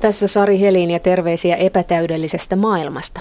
[0.00, 3.20] Tässä Sari Helin ja terveisiä epätäydellisestä maailmasta.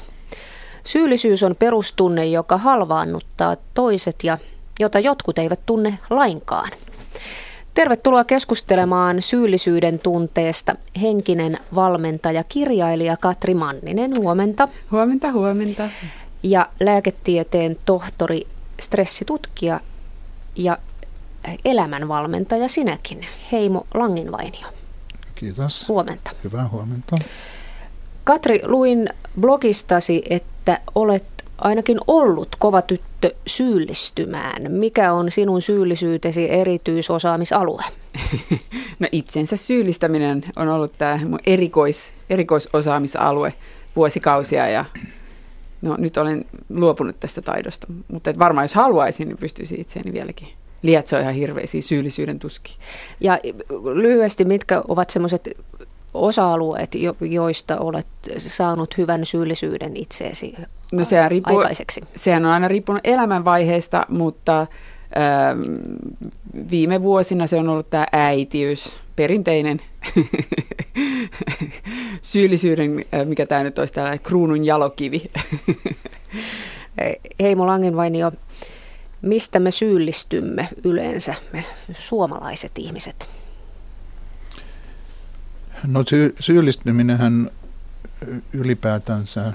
[0.83, 4.37] Syyllisyys on perustunne, joka halvaannuttaa toiset ja
[4.79, 6.71] jota jotkut eivät tunne lainkaan.
[7.73, 14.17] Tervetuloa keskustelemaan syyllisyyden tunteesta henkinen valmentaja, kirjailija Katri Manninen.
[14.17, 14.67] Huomenta.
[14.91, 15.83] Huomenta, huomenta.
[16.43, 18.47] Ja lääketieteen tohtori,
[18.79, 19.79] stressitutkija
[20.55, 20.77] ja
[21.65, 24.78] elämänvalmentaja sinäkin, Heimo Langinvainio.
[25.39, 25.87] Kiitos.
[25.87, 26.31] Huomenta.
[26.43, 27.15] Hyvää huomenta.
[28.23, 29.09] Katri, luin
[29.41, 31.23] blogistasi, että olet
[31.57, 34.71] ainakin ollut kova tyttö syyllistymään.
[34.71, 37.83] Mikä on sinun syyllisyytesi erityisosaamisalue?
[38.99, 43.53] No itsensä syyllistäminen on ollut tämä erikois, erikoisosaamisalue
[43.95, 44.85] vuosikausia ja
[45.81, 47.87] no, nyt olen luopunut tästä taidosta.
[48.07, 50.47] Mutta et varmaan jos haluaisin, niin pystyisin itseäni vieläkin
[50.81, 52.77] lietsoa ihan hirveisiä syyllisyyden tuski.
[53.19, 53.39] Ja
[53.93, 55.49] lyhyesti, mitkä ovat semmoiset
[56.13, 60.55] osa-alueet, joista olet saanut hyvän syyllisyyden itseesi
[60.91, 62.01] no, sehän riippuu, aikaiseksi?
[62.15, 64.67] Sehän on aina riippunut elämänvaiheesta, mutta ähm,
[66.71, 69.81] viime vuosina se on ollut tämä äitiys, perinteinen
[72.21, 75.23] syyllisyyden, äh, mikä tämä nyt olisi täällä, kruunun jalokivi.
[77.39, 78.31] Heimo Langenvainio,
[79.21, 81.65] mistä me syyllistymme yleensä, me
[81.97, 83.29] suomalaiset ihmiset?
[85.87, 87.51] No sy- syyllistyminenhän
[88.53, 89.53] ylipäätänsä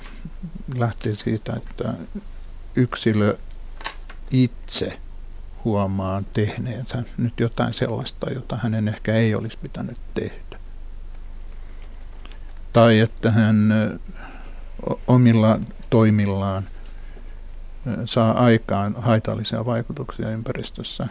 [0.77, 1.95] lähtee siitä, että
[2.77, 3.37] yksilö
[4.31, 4.99] itse
[5.65, 10.59] huomaa tehneensä nyt jotain sellaista, jota hänen ehkä ei olisi pitänyt tehdä.
[12.73, 13.73] Tai että hän
[15.07, 16.65] omilla toimillaan
[18.05, 21.09] saa aikaan haitallisia vaikutuksia ympäristössä.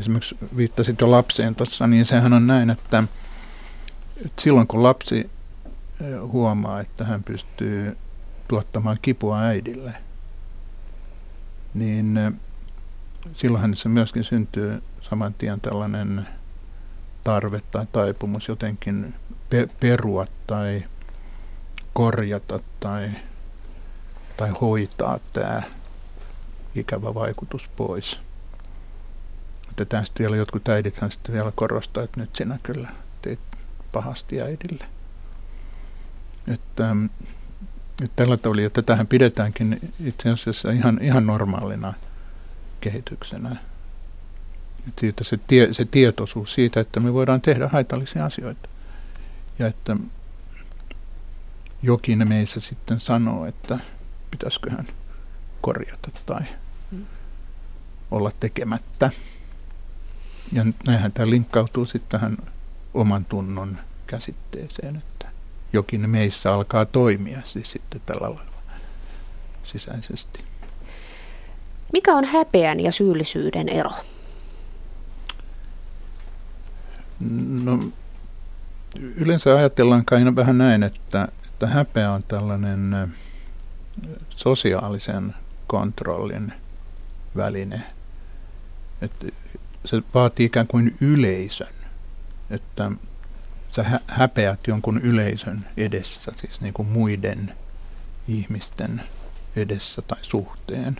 [0.00, 3.04] Esimerkiksi viittasit jo lapseen tuossa, niin sehän on näin, että
[4.26, 5.30] että silloin kun lapsi
[6.32, 7.96] huomaa, että hän pystyy
[8.48, 9.94] tuottamaan kipua äidille,
[11.74, 12.40] niin
[13.34, 16.28] silloin hänessä myöskin syntyy saman tien tällainen
[17.24, 19.14] tarve tai taipumus jotenkin
[19.50, 20.84] pe- perua tai
[21.92, 23.10] korjata tai,
[24.40, 25.62] tai hoitaa tämä
[26.74, 28.20] ikävä vaikutus pois.
[29.70, 32.88] Että tästä vielä jotkut äidithän sitten vielä korostaa, että nyt sinä kyllä
[33.22, 33.40] teit
[33.92, 34.84] pahasti äidille.
[36.48, 36.96] Että,
[38.02, 41.94] että tällä tavalla, että tähän pidetäänkin itse asiassa ihan, ihan normaalina
[42.80, 43.56] kehityksenä.
[44.88, 48.68] Että siitä se, tie, se tietoisuus siitä, että me voidaan tehdä haitallisia asioita.
[49.58, 49.96] Ja että
[51.82, 53.78] jokin meissä sitten sanoo, että
[54.30, 54.86] pitäisiköhän
[55.60, 56.40] korjata tai
[56.90, 57.06] mm.
[58.10, 59.10] olla tekemättä.
[60.52, 62.36] Ja näinhän tämä linkkautuu sitten tähän
[62.94, 65.28] oman tunnon käsitteeseen, että
[65.72, 68.42] jokin meissä alkaa toimia siis sitten tällä lailla
[69.64, 70.44] sisäisesti.
[71.92, 73.90] Mikä on häpeän ja syyllisyyden ero?
[77.64, 77.78] No,
[79.16, 83.12] yleensä ajatellaan kai vähän näin, että, että häpeä on tällainen
[84.30, 85.34] sosiaalisen
[85.66, 86.52] kontrollin
[87.36, 87.82] väline.
[89.02, 89.26] Että
[89.84, 91.80] se vaatii ikään kuin yleisön
[92.50, 92.90] että
[93.76, 97.54] sä häpeät jonkun yleisön edessä, siis niin kuin muiden
[98.28, 99.02] ihmisten
[99.56, 100.96] edessä tai suhteen.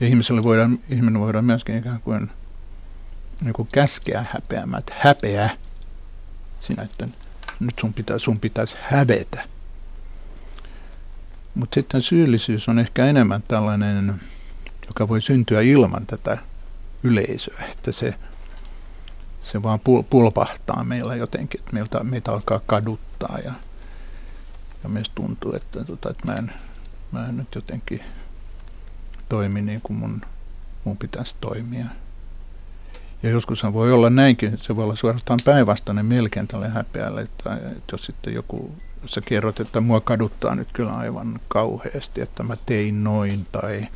[0.00, 2.30] Ja ihmiselle voidaan, ihminen voidaan myöskin ikään kuin,
[3.40, 5.50] niin kuin käskeä häpeämään, että häpeä
[6.62, 7.08] sinä, että
[7.60, 9.44] nyt sun, pitä, sun pitäisi hävetä.
[11.58, 14.20] Mutta sitten syyllisyys on ehkä enemmän tällainen,
[14.86, 16.38] joka voi syntyä ilman tätä
[17.02, 18.14] yleisöä, että se
[19.52, 19.80] se vaan
[20.10, 23.52] pulpahtaa meillä jotenkin, että meiltä, meitä alkaa kaduttaa ja,
[24.82, 26.52] ja meistä tuntuu, että, tota, että mä, en,
[27.12, 28.00] mä en nyt jotenkin
[29.28, 30.20] toimi niin kuin mun,
[30.84, 31.86] mun pitäisi toimia.
[33.22, 37.92] Ja joskus voi olla näinkin, se voi olla suorastaan päinvastainen melkein tälle häpeälle, että, että
[37.92, 38.74] jos sitten joku,
[39.06, 43.88] sä kerrot, että mua kaduttaa nyt kyllä aivan kauheasti, että mä tein noin tai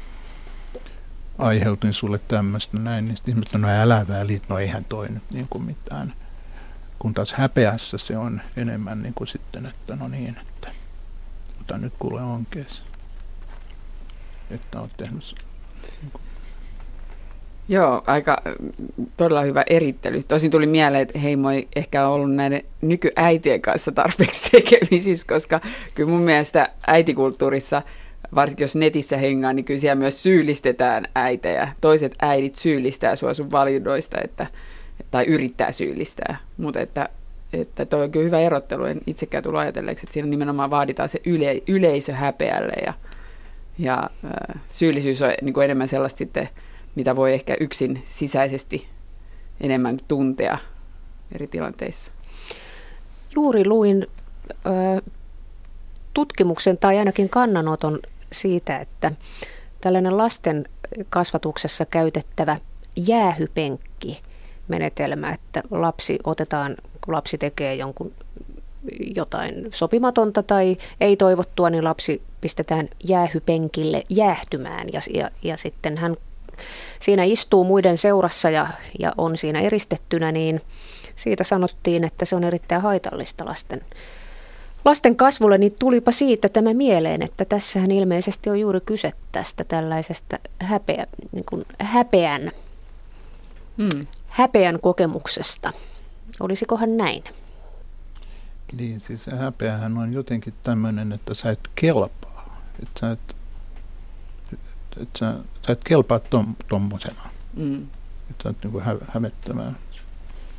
[1.38, 5.64] aiheutin sulle tämmöistä näin, niin ihmiset no älä välit, no eihän toi nyt niin kuin
[5.64, 6.14] mitään.
[6.98, 10.70] Kun taas häpeässä se on enemmän niin kuin sitten, että no niin, että
[11.60, 12.82] ota nyt kuule onkees.
[14.50, 15.34] Että olet tehnyt
[16.02, 16.22] niin kuin.
[17.72, 18.42] Joo, aika
[19.16, 20.22] todella hyvä erittely.
[20.22, 25.60] Tosin tuli mieleen, että Heimo ei ehkä ollut näiden nykyäitien kanssa tarpeeksi tekemisissä, koska
[25.94, 27.82] kyllä mun mielestä äitikulttuurissa–
[28.34, 31.68] varsinkin jos netissä hengaa, niin kyllä siellä myös syyllistetään äitejä.
[31.80, 34.46] Toiset äidit syyllistää sua sun valinnoista, että,
[35.10, 36.36] tai yrittää syyllistää.
[36.56, 37.08] Mutta että
[37.52, 38.84] että toi on kyllä hyvä erottelu.
[38.84, 42.94] En itsekään tullut ajatelleeksi, että siinä nimenomaan vaaditaan se yle, yleisö häpeälle ja,
[43.78, 46.48] ja äh, syyllisyys on niin kuin enemmän sellaista sitten,
[46.94, 48.86] mitä voi ehkä yksin sisäisesti
[49.60, 50.58] enemmän tuntea
[51.34, 52.12] eri tilanteissa.
[53.34, 54.06] Juuri luin
[54.66, 55.02] ö,
[56.14, 57.98] tutkimuksen tai ainakin kannanoton
[58.32, 59.12] siitä, että
[59.80, 60.68] tällainen lasten
[61.10, 62.58] kasvatuksessa käytettävä
[62.96, 64.20] jäähypenkki
[64.68, 68.12] menetelmä, että lapsi otetaan, kun lapsi tekee jonkun
[69.16, 76.16] jotain sopimatonta tai ei toivottua, niin lapsi pistetään jäähypenkille jäähtymään ja, ja, ja sitten hän
[77.00, 78.68] siinä istuu muiden seurassa ja,
[78.98, 80.60] ja on siinä eristettynä, niin
[81.16, 83.80] siitä sanottiin, että se on erittäin haitallista lasten,
[84.84, 90.38] lasten kasvulle, niin tulipa siitä tämä mieleen, että tässähän ilmeisesti on juuri kyse tästä tällaisesta
[90.58, 92.52] häpeä, niin kuin häpeän,
[93.78, 94.06] hmm.
[94.26, 95.72] häpeän kokemuksesta.
[96.40, 97.24] Olisikohan näin?
[98.78, 102.62] Niin, siis häpeähän on jotenkin tämmöinen, että sä et kelpaa.
[102.82, 103.36] Että sä et,
[105.00, 105.34] että sä,
[105.66, 107.22] sä et kelpaa tom, tommosena.
[107.56, 107.82] Mm.
[108.30, 109.72] Että sä oot niin hä, hävettävää.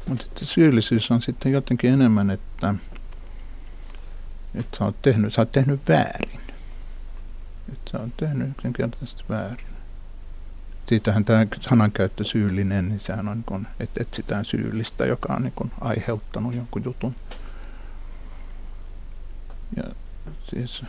[0.07, 2.75] Mutta syyllisyys on sitten jotenkin enemmän, että,
[4.55, 6.39] että sä, oot tehnyt, sä oot tehnyt väärin.
[7.73, 9.67] Että sä oot tehnyt yksinkertaisesti väärin.
[10.89, 16.55] Siitähän tämä sanankäyttö syyllinen, niin sehän on, niin että etsitään syyllistä, joka on niin aiheuttanut
[16.55, 17.15] jonkun jutun.
[19.75, 19.83] Ja
[20.49, 20.83] siis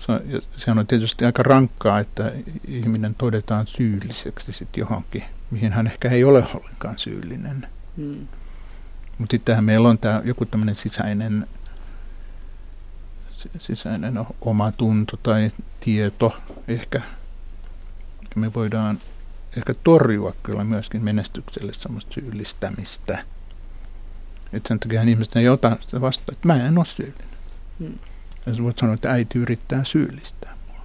[0.00, 2.32] se, se on tietysti aika rankkaa, että
[2.68, 7.66] ihminen todetaan syylliseksi sitten johonkin, mihin hän ehkä ei ole ollenkaan syyllinen.
[7.96, 8.26] Hmm.
[9.18, 11.46] Mutta sittenhän meillä on tää, joku tämmöinen sisäinen,
[13.58, 15.50] sisäinen oma tunto tai
[15.80, 16.36] tieto
[16.68, 17.02] ehkä.
[18.34, 18.98] Me voidaan
[19.56, 23.24] ehkä torjua kyllä myöskin menestykselle semmoista syyllistämistä.
[24.52, 27.38] Että sen takia ihmiset ei ota sitä vastaan, että mä en ole syyllinen.
[27.78, 27.98] Hmm.
[28.46, 30.80] Ja sä voit sanoa, että äiti yrittää syyllistää mua.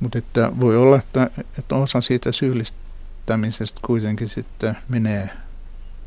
[0.00, 5.30] Mutta että voi olla, että, että osa siitä syyllistämisestä kuitenkin sitten menee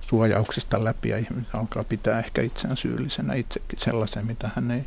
[0.02, 4.86] suojauksista läpi ja ihmiset alkaa pitää ehkä itseään syyllisenä itsekin sellaisen, mitä hän ei,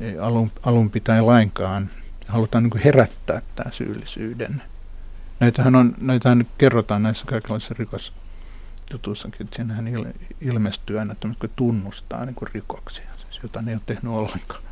[0.00, 1.90] ei alun, alun pitäen lainkaan.
[2.28, 4.62] Halutaan niin herättää tämä syyllisyyden.
[5.40, 10.04] Näitähän, on, näitähän kerrotaan näissä kaikenlaisissa rikosjutuissakin, että siinähän il,
[10.40, 13.07] ilmestyy aina että tunnustaa niin kuin rikoksia
[13.42, 14.62] jota ne ei ole tehnyt ollenkaan.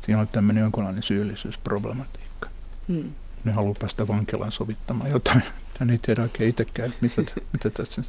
[0.00, 2.48] Siinä on tämmöinen jonkunlainen syyllisyysproblematiikka.
[2.88, 3.12] Hmm.
[3.44, 5.42] Ne haluaa päästä vankilaan sovittamaan jotain.
[5.78, 7.22] Hän ei tiedä oikein itsekään, mitä,
[7.52, 8.02] mitä tässä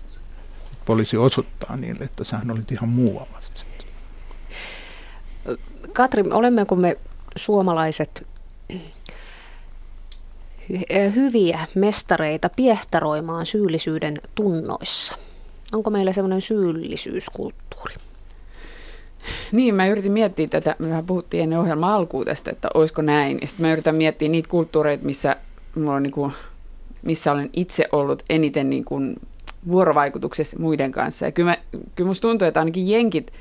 [0.86, 3.42] poliisi osoittaa niille, että sähän olit ihan muualla.
[5.94, 6.98] Katri, olemmeko me
[7.36, 8.28] suomalaiset
[11.16, 15.16] hyviä mestareita piehtaroimaan syyllisyyden tunnoissa?
[15.74, 17.96] Onko meillä semmoinen syyllisyyskulttuuri?
[19.52, 23.38] Niin, mä yritin miettiä tätä, me puhuttiin ennen ohjelman alkuun tästä, että olisiko näin.
[23.42, 25.36] Ja sitten mä yritän miettiä niitä kulttuureita, missä,
[25.76, 26.32] mulla on niin kuin,
[27.02, 29.16] missä olen itse ollut eniten niin kuin
[29.68, 31.26] vuorovaikutuksessa muiden kanssa.
[31.26, 31.58] Ja kyllä, mä,
[31.96, 33.34] kyllä musta tuntuu, että ainakin jenkit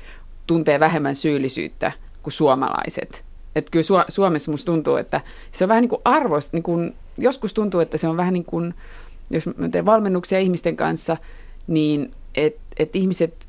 [0.47, 1.91] tuntee vähemmän syyllisyyttä
[2.23, 3.23] kuin suomalaiset.
[3.55, 5.21] Että kyllä Su- Suomessa musta tuntuu, että
[5.51, 8.45] se on vähän niin kuin arvoista, niin kuin, joskus tuntuu, että se on vähän niin
[8.45, 8.73] kuin,
[9.29, 11.17] jos mä teen valmennuksia ihmisten kanssa,
[11.67, 13.47] niin että et ihmiset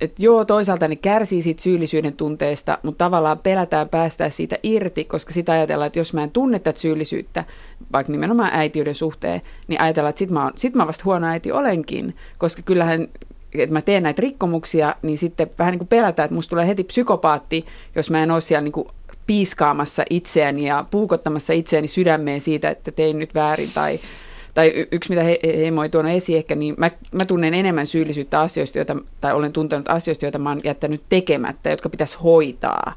[0.00, 5.32] että joo, toisaalta ne kärsii siitä syyllisyyden tunteesta, mutta tavallaan pelätään päästää siitä irti, koska
[5.32, 7.44] sitä ajatellaan, että jos mä en tunne tätä syyllisyyttä,
[7.92, 12.14] vaikka nimenomaan äitiyden suhteen, niin ajatellaan, että sit mä, sit mä vasta huono äiti olenkin,
[12.38, 13.08] koska kyllähän
[13.54, 16.84] että mä teen näitä rikkomuksia, niin sitten vähän niin kuin pelätään, että musta tulee heti
[16.84, 18.88] psykopaatti, jos mä en ole siellä niin kuin
[19.26, 24.00] piiskaamassa itseäni ja puukottamassa itseäni sydämeen siitä, että tein nyt väärin tai
[24.56, 28.40] tai yksi mitä he, Heimo ei tuonut esiin ehkä, niin mä, mä tunnen enemmän syyllisyyttä
[28.40, 32.94] asioista, joita, tai olen tuntenut asioista, joita mä oon jättänyt tekemättä, jotka pitäisi hoitaa.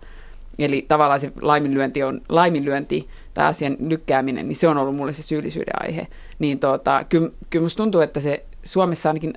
[0.60, 5.24] Eli tavallaan se laiminlyönti, on, laiminlyönti tai asian lykkääminen, niin se on ollut mulle se
[5.24, 6.08] syyllisyyden aihe.
[6.40, 9.34] Niin tota, kyllä, kyllä musta tuntuu, että se Suomessa ainakin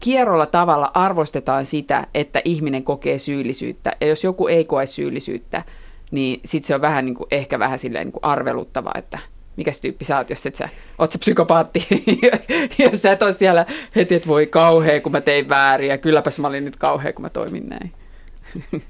[0.00, 3.96] kierrolla tavalla arvostetaan sitä, että ihminen kokee syyllisyyttä.
[4.00, 5.62] Ja jos joku ei koe syyllisyyttä,
[6.10, 9.18] niin sitten se on vähän niin kuin, ehkä vähän silleen niin kuin arveluttavaa, että
[9.56, 10.68] mikäs tyyppi sä oot, jos et sä,
[10.98, 11.86] oot sä psykopaatti,
[12.78, 13.66] jos sä et ole siellä
[13.96, 17.22] heti, että voi kauhea, kun mä tein väärin, ja kylläpäs mä olin nyt kauhea, kun
[17.22, 17.92] mä toimin näin.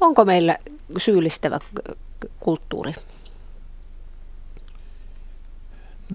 [0.00, 0.58] Onko meillä
[0.98, 1.58] syyllistävä
[2.40, 2.92] kulttuuri?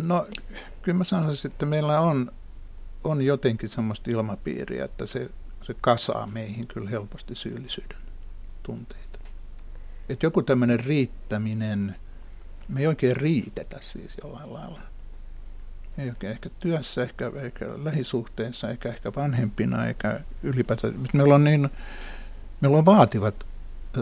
[0.04, 0.28] No,
[0.82, 2.32] kyllä mä sanoisin, että meillä on,
[3.04, 5.30] on jotenkin semmoista ilmapiiriä, että se,
[5.64, 7.98] se kasaa meihin kyllä helposti syyllisyyden
[8.64, 9.20] tunteita.
[10.10, 11.96] Että joku tämmöinen riittäminen–
[12.72, 14.80] me ei oikein riitetä siis jollain lailla.
[15.98, 20.94] eikä ehkä työssä, ehkä, ehkä lähisuhteissa, eikä ehkä vanhempina, eikä ylipäätään.
[21.14, 21.70] Meillä on, niin,
[22.62, 23.46] meillä on vaativat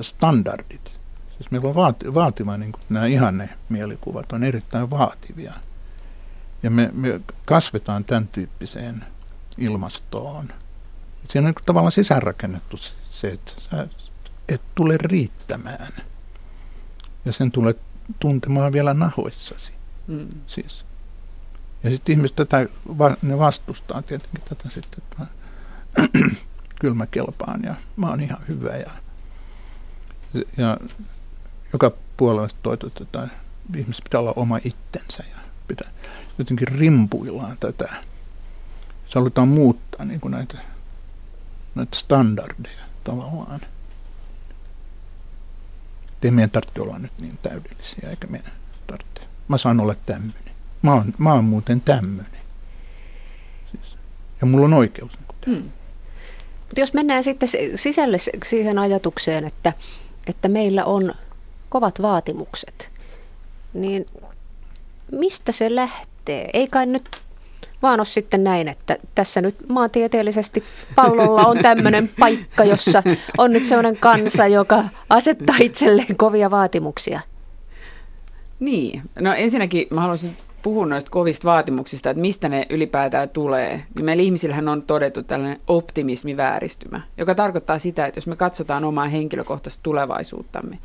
[0.01, 0.99] standardit.
[1.29, 5.53] Siis meillä on vaati, vaativa, niin kuin nämä ihanne mielikuvat on erittäin vaativia.
[6.63, 9.05] Ja me, me kasvetaan tämän tyyppiseen
[9.57, 10.49] ilmastoon.
[11.29, 12.77] Siinä on niin tavallaan sisäänrakennettu
[13.11, 13.87] se, että sä
[14.49, 15.93] et tule riittämään.
[17.25, 17.75] Ja sen tulee
[18.19, 19.71] tuntemaan vielä nahoissasi.
[20.07, 20.27] Mm.
[20.47, 20.85] Siis.
[21.83, 22.67] Ja sitten ihmiset tätä,
[23.21, 25.27] ne vastustaa tietenkin tätä sitten, että mä,
[26.81, 28.77] kyllä mä kelpaan ja mä oon ihan hyvä.
[28.77, 28.91] Ja,
[30.57, 30.77] ja
[31.73, 33.31] joka puolella toitotetaan,
[33.75, 35.37] ihmiset pitää olla oma itsensä ja
[35.67, 35.91] pitää,
[36.37, 37.89] jotenkin rimpuillaan tätä.
[39.07, 40.57] Se halutaan muuttaa niin kuin näitä,
[41.75, 43.59] näitä standardeja tavallaan.
[46.23, 48.51] Ei meidän tarvitse olla nyt niin täydellisiä, eikä meidän
[48.87, 49.21] tarvitse.
[49.47, 50.53] Mä saan olla tämmöinen.
[50.81, 52.41] Mä oon, mä oon muuten tämmöinen.
[53.71, 53.95] Siis,
[54.41, 55.11] ja mulla on oikeus.
[55.45, 55.69] Niin hmm.
[56.59, 59.73] Mutta jos mennään sitten sisälle siihen ajatukseen, että,
[60.27, 61.13] että meillä on
[61.69, 62.91] kovat vaatimukset,
[63.73, 64.05] niin
[65.11, 66.49] mistä se lähtee?
[66.53, 67.09] Ei kai nyt
[67.81, 70.63] vaan ole sitten näin, että tässä nyt maantieteellisesti
[70.95, 73.03] pallolla on tämmöinen paikka, jossa
[73.37, 77.21] on nyt sellainen kansa, joka asettaa itselleen kovia vaatimuksia.
[78.59, 84.05] Niin, no ensinnäkin mä haluaisin puhua noista kovista vaatimuksista, että mistä ne ylipäätään tulee, niin
[84.05, 89.83] meillä ihmisillähän on todettu tällainen optimismivääristymä, joka tarkoittaa sitä, että jos me katsotaan omaa henkilökohtaista
[89.83, 90.79] tulevaisuuttamme,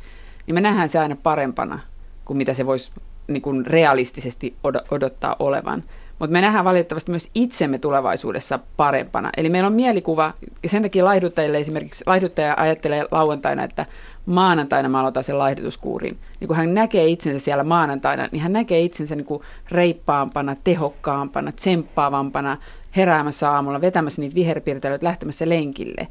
[0.47, 1.79] niin me nähdään se aina parempana
[2.25, 2.91] kuin mitä se voisi
[3.27, 4.55] niin kuin realistisesti
[4.91, 5.83] odottaa olevan.
[6.19, 9.29] Mutta me nähdään valitettavasti myös itsemme tulevaisuudessa parempana.
[9.37, 13.85] Eli meillä on mielikuva, ja sen takia laihduttajille esimerkiksi, laihduttaja ajattelee lauantaina, että
[14.25, 16.17] maanantaina mä aloitan sen laihdutuskuurin.
[16.39, 21.51] Niin kun hän näkee itsensä siellä maanantaina, niin hän näkee itsensä niin kuin reippaampana, tehokkaampana,
[21.51, 22.57] tsemppaavampana,
[22.95, 26.07] heräämässä aamulla, vetämässä niitä viherpiirtelyitä, lähtemässä lenkille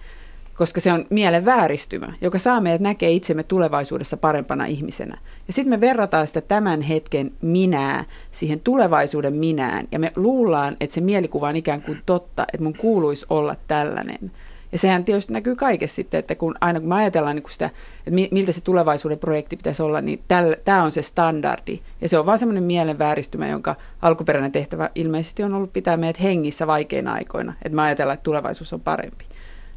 [0.54, 5.18] koska se on mielen vääristymä, joka saa meidät näkee itsemme tulevaisuudessa parempana ihmisenä.
[5.46, 10.94] Ja sitten me verrataan sitä tämän hetken minää siihen tulevaisuuden minään, ja me luullaan, että
[10.94, 14.30] se mielikuva on ikään kuin totta, että mun kuuluisi olla tällainen.
[14.72, 17.70] Ja sehän tietysti näkyy kaikessa sitten, että kun aina kun me ajatellaan niin sitä,
[18.06, 20.22] että miltä se tulevaisuuden projekti pitäisi olla, niin
[20.64, 21.80] tämä on se standardi.
[22.00, 26.22] Ja se on vaan semmoinen mielen vääristymä, jonka alkuperäinen tehtävä ilmeisesti on ollut pitää meidät
[26.22, 29.24] hengissä vaikeina aikoina, että me ajatellaan, että tulevaisuus on parempi.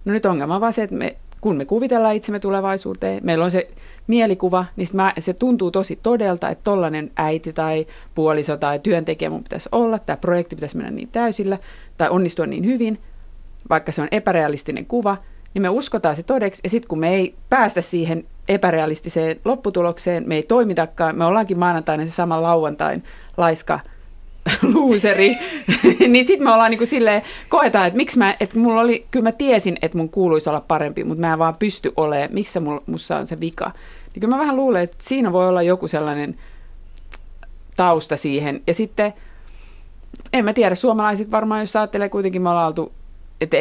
[0.08, 3.52] No nyt ongelma on vaan se, että me, kun me kuvitellaan itsemme tulevaisuuteen, meillä on
[3.52, 3.70] se
[4.08, 9.44] mielikuva, niin mä, se tuntuu tosi todelta, että tollainen äiti tai puoliso tai työntekijä mun
[9.44, 11.58] pitäisi olla, tämä projekti pitäisi mennä niin täysillä
[11.98, 13.00] tai onnistua niin hyvin,
[13.70, 15.18] vaikka se on epärealistinen kuva,
[15.54, 20.36] niin me uskotaan se todeksi, ja sitten kun me ei päästä siihen epärealistiseen lopputulokseen, me
[20.36, 23.04] ei toimitakaan, me ollaankin maanantaina se sama lauantain
[23.38, 23.80] laiska
[24.74, 25.38] luuseri,
[26.08, 29.24] niin sitten me ollaan niin kuin silleen, koetaan, että miksi mä, että mulla oli, kyllä
[29.24, 32.84] mä tiesin, että mun kuuluisi olla parempi, mutta mä en vaan pysty olemaan, missä mulla,
[32.86, 33.72] mussa on se vika.
[34.13, 36.38] Niin kyllä mä vähän luulen, että siinä voi olla joku sellainen
[37.75, 38.62] tausta siihen.
[38.68, 39.13] Ja sitten,
[40.34, 42.94] en mä tiedä, suomalaiset varmaan, jos ajattelee kuitenkin, me ollaan oltu
[43.41, 43.58] että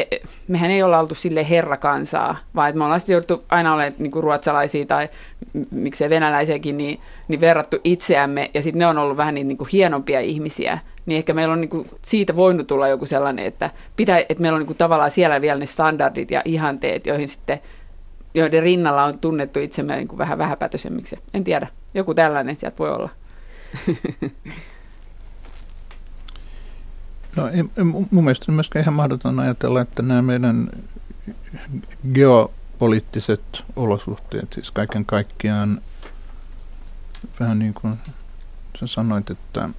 [0.47, 4.11] mehän ei olla oltu sille herrakansaa, vaan että me ollaan sitten jouduttu aina olemaan niin
[4.11, 5.09] kuin ruotsalaisia tai
[5.71, 10.19] miksei venäläisiäkin, niin, niin verrattu itseämme, ja sitten ne on ollut vähän niin, kuin hienompia
[10.19, 14.41] ihmisiä, niin ehkä meillä on niin kuin siitä voinut tulla joku sellainen, että, pitää, että
[14.41, 17.59] meillä on niin kuin tavallaan siellä vielä ne standardit ja ihanteet, joihin sitten,
[18.33, 21.19] joiden rinnalla on tunnettu itsemme niin kuin vähän vähäpätöisemmiksi.
[21.33, 23.09] En tiedä, joku tällainen sieltä voi olla.
[27.37, 27.43] No
[28.11, 30.69] mun mielestä myöskään ihan mahdoton ajatella, että nämä meidän
[32.13, 35.81] geopoliittiset olosuhteet, siis kaiken kaikkiaan
[37.39, 37.97] vähän niin kuin
[38.79, 39.69] sä sanoit, että,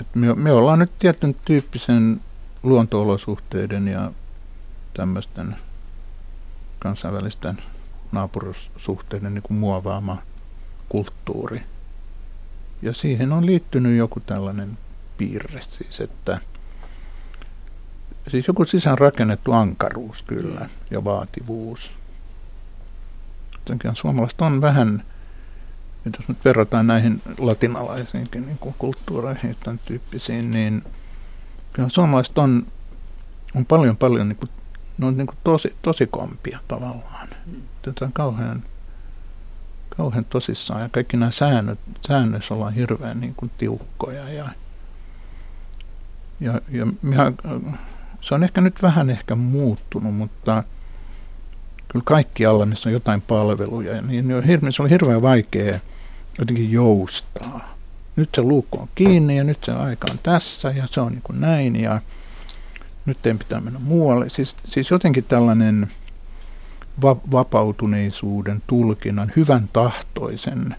[0.00, 2.20] että me, me ollaan nyt tietyn tyyppisen
[2.62, 4.12] luontoolosuhteiden ja
[4.94, 5.56] tämmöisten
[6.78, 7.58] kansainvälisten
[8.12, 10.22] naapurussuhteiden niin kuin muovaama
[10.88, 11.62] kulttuuri.
[12.82, 14.78] Ja siihen on liittynyt joku tällainen
[15.16, 16.38] piirre siis, että
[18.30, 20.68] siis joku sisäänrakennettu ankaruus kyllä mm.
[20.90, 21.90] ja vaativuus.
[23.52, 25.04] Jotenkin suomalaiset on vähän,
[26.18, 30.84] jos nyt verrataan näihin latinalaisiinkin niin kuin kulttuureihin tämän tyyppisiin, niin
[31.72, 32.66] kyllä suomalaiset on,
[33.54, 34.50] on paljon paljon niin kuin,
[34.98, 37.28] ne on niin kuin tosi, tosi kompia tavallaan.
[37.46, 37.62] Mm.
[37.82, 38.62] Tätä on kauhean,
[39.96, 44.48] kauhean tosissaan ja kaikki nämä säännöt, säännöissä ollaan hirveän niin kuin tiukkoja ja
[46.40, 47.32] ja, ja minä,
[48.20, 50.64] se on ehkä nyt vähän ehkä muuttunut, mutta
[51.88, 54.26] kyllä kaikkialla, missä on jotain palveluja, niin
[54.70, 55.78] se on hirveän vaikea
[56.38, 57.76] jotenkin joustaa.
[58.16, 61.22] nyt se luukku on kiinni ja nyt se aika on tässä ja se on niin
[61.22, 62.00] kuin näin ja
[63.06, 64.28] nyt ei pitää mennä muualle.
[64.28, 65.88] Siis, siis jotenkin tällainen
[67.02, 70.76] va- vapautuneisuuden tulkinnan, hyvän tahtoisen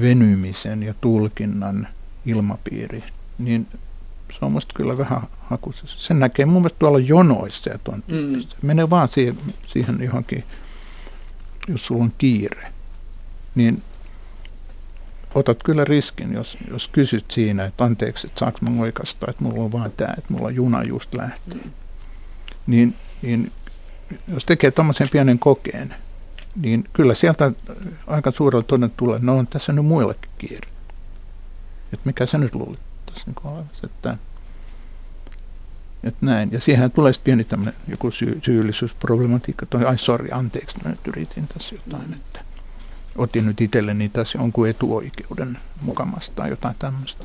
[0.00, 1.88] venymisen ja tulkinnan
[2.26, 3.02] ilmapiiri,
[3.38, 3.66] niin
[4.32, 6.00] se on musta kyllä vähän hakusessa.
[6.00, 8.42] Sen näkee mun mielestä tuolla jonoissa ja tuon mm.
[8.62, 10.44] Menee vaan siihen, siihen johonkin,
[11.68, 12.72] jos sulla on kiire,
[13.54, 13.82] niin
[15.34, 19.64] otat kyllä riskin, jos, jos kysyt siinä, että anteeksi, että saanko mä oikasta, että mulla
[19.64, 21.54] on vaan tämä, että mulla juna just lähti.
[21.54, 21.70] Mm.
[22.66, 23.52] Niin, niin
[24.32, 25.94] jos tekee tuommoisen pienen kokeen,
[26.56, 27.52] niin kyllä sieltä
[28.06, 30.68] aika suurella toden tulee, no on tässä nyt muillekin kiire.
[31.92, 32.89] Että mikä sä nyt luulit
[33.24, 34.16] tässä niin että,
[36.04, 36.52] että näin.
[36.52, 39.66] Ja siihen tulee sitten pieni tämmöinen joku sy- syyllisyysproblematiikka.
[39.66, 42.12] Toi, ai sori, anteeksi, mä nyt yritin tässä jotain, mm.
[42.12, 42.40] että
[43.16, 47.24] otin nyt itselleni tässä jonkun etuoikeuden mukamasta tai jotain tämmöistä.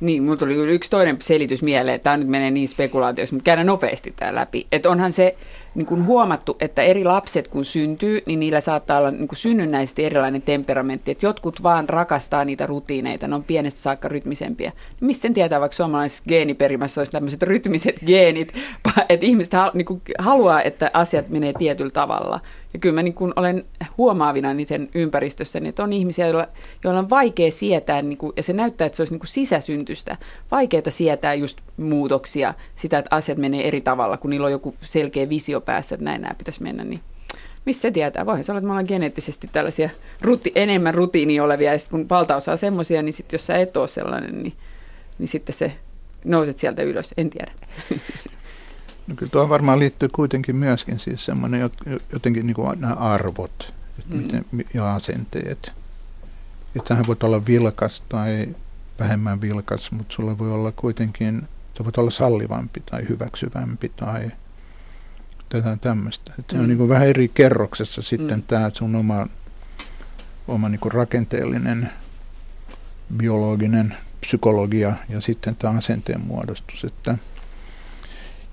[0.00, 4.14] Niin, mutta tuli yksi toinen selitys mieleen, tämä nyt menee niin spekulaatiossa, mutta käydään nopeasti
[4.16, 4.66] tämä läpi.
[4.72, 5.36] Että onhan se
[5.74, 10.04] niin kuin huomattu, että eri lapset kun syntyy, niin niillä saattaa olla niin kuin synnynnäisesti
[10.04, 11.10] erilainen temperamentti.
[11.10, 14.72] Että jotkut vaan rakastaa niitä rutiineita, ne on pienestä saakka rytmisempiä.
[15.00, 18.54] Missä sen tietää, vaikka suomalaisessa geeniperimässä olisi tämmöiset rytmiset geenit,
[19.08, 22.40] että ihmiset niin kuin haluaa, että asiat menee tietyllä tavalla.
[22.72, 23.64] Ja kyllä mä niin kuin olen
[23.98, 26.46] huomaavina niin sen ympäristössä, että on ihmisiä, joilla,
[26.84, 30.16] joilla on vaikea sietää, niin kuin, ja se näyttää, että se olisi niin kuin sisäsyntystä,
[30.50, 35.28] vaikeaa sietää just muutoksia, sitä, että asiat menee eri tavalla, kun niillä on joku selkeä
[35.28, 37.00] visio päässä, että näin nämä pitäisi mennä, niin
[37.64, 38.26] missä se tietää?
[38.26, 42.08] Voihan se olla, että me ollaan geneettisesti tällaisia ruti, enemmän rutiini olevia, ja sitten kun
[42.08, 44.52] valtaosa on semmoisia, niin sitten jos sä et ole sellainen, niin,
[45.18, 45.72] niin sitten se
[46.24, 47.52] nouset sieltä ylös, en tiedä.
[49.08, 51.70] No kyllä tuo varmaan liittyy kuitenkin myöskin siis semmoinen
[52.12, 54.22] jotenkin niin kuin nämä arvot että mm.
[54.22, 54.44] miten,
[54.74, 55.72] ja asenteet.
[56.76, 58.48] Että sähän voit olla vilkas tai
[58.98, 64.30] vähemmän vilkas, mutta sulla voi olla kuitenkin, sä voit olla sallivampi tai hyväksyvämpi tai
[65.48, 66.32] tätä tämmöistä.
[66.38, 66.68] Että se on mm.
[66.68, 68.42] niin kuin vähän eri kerroksessa sitten mm.
[68.42, 69.26] tämä sun oma,
[70.48, 71.90] oma niin kuin rakenteellinen
[73.16, 76.84] biologinen psykologia ja sitten tämä asenteen muodostus.
[76.84, 77.18] Että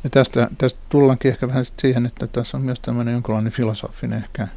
[0.03, 4.47] ja tästä, tästä tullaankin ehkä vähän siihen, että tässä on myös tämmöinen jonkinlainen filosofinen ehkä,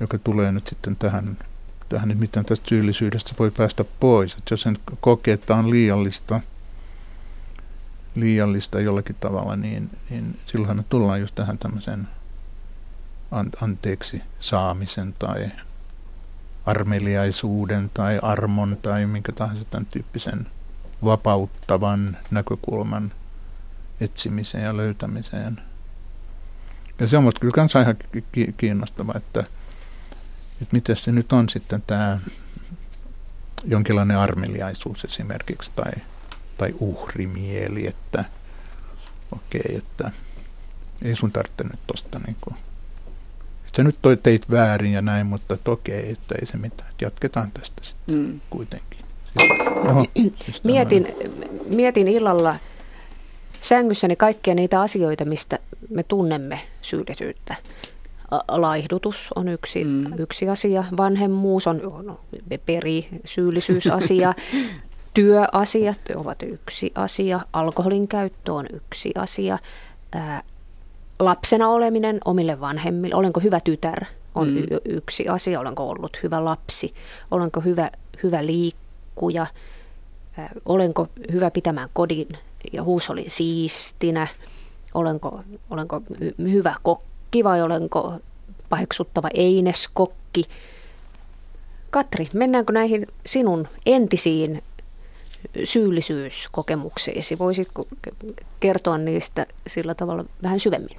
[0.00, 1.38] joka tulee nyt sitten tähän,
[1.88, 4.32] tähän että miten tästä syyllisyydestä voi päästä pois.
[4.32, 6.40] Että jos sen kokee, että on liiallista,
[8.14, 12.08] liiallista jollakin tavalla, niin, niin silloinhan tullaan just tähän tämmöisen
[13.60, 15.50] anteeksi saamisen tai
[16.66, 20.46] armeliaisuuden tai armon tai minkä tahansa tämän tyyppisen
[21.04, 23.12] vapauttavan näkökulman–
[24.00, 25.60] etsimiseen ja löytämiseen.
[26.98, 27.96] Ja se on minusta kyllä kanssa ihan
[28.56, 29.40] kiinnostava, että,
[30.62, 32.18] että miten se nyt on sitten tämä
[33.64, 35.92] jonkinlainen armeliaisuus esimerkiksi tai,
[36.58, 38.24] tai uhrimieli, että
[39.32, 40.10] okei, okay, että
[41.02, 42.56] ei sun tarvitse nyt tosta niin kuin,
[43.66, 46.90] että sä nyt toi teit väärin ja näin, mutta että okei, että ei se mitään,
[46.90, 48.40] että jatketaan tästä sitten mm.
[48.50, 48.98] kuitenkin.
[49.38, 50.06] Siis, oho,
[50.44, 51.06] siis mietin,
[51.68, 52.56] mietin illalla
[53.60, 55.58] sängyssäni kaikkia niitä asioita, mistä
[55.90, 57.56] me tunnemme syyllisyyttä.
[58.48, 60.18] Laihdutus on yksi, mm.
[60.18, 62.20] yksi asia, vanhemmuus on no,
[62.66, 64.34] peri, syyllisyysasia,
[65.14, 69.58] työasiat ovat yksi asia, alkoholin käyttö on yksi asia,
[70.12, 70.42] ää,
[71.18, 74.58] lapsena oleminen omille vanhemmille, olenko hyvä tytär on mm.
[74.58, 76.94] y- yksi asia, olenko ollut hyvä lapsi,
[77.30, 77.90] olenko hyvä,
[78.22, 79.46] hyvä liikkuja,
[80.38, 82.28] ää, olenko hyvä pitämään kodin
[82.72, 84.26] ja huusholin siistinä,
[84.94, 86.02] olenko, olenko
[86.38, 88.14] hyvä kokki vai olenko
[88.68, 90.44] paheksuttava eineskokki.
[91.90, 94.62] Katri, mennäänkö näihin sinun entisiin
[95.64, 97.38] syyllisyyskokemuksiisi?
[97.38, 97.86] Voisitko
[98.60, 100.96] kertoa niistä sillä tavalla vähän syvemmin?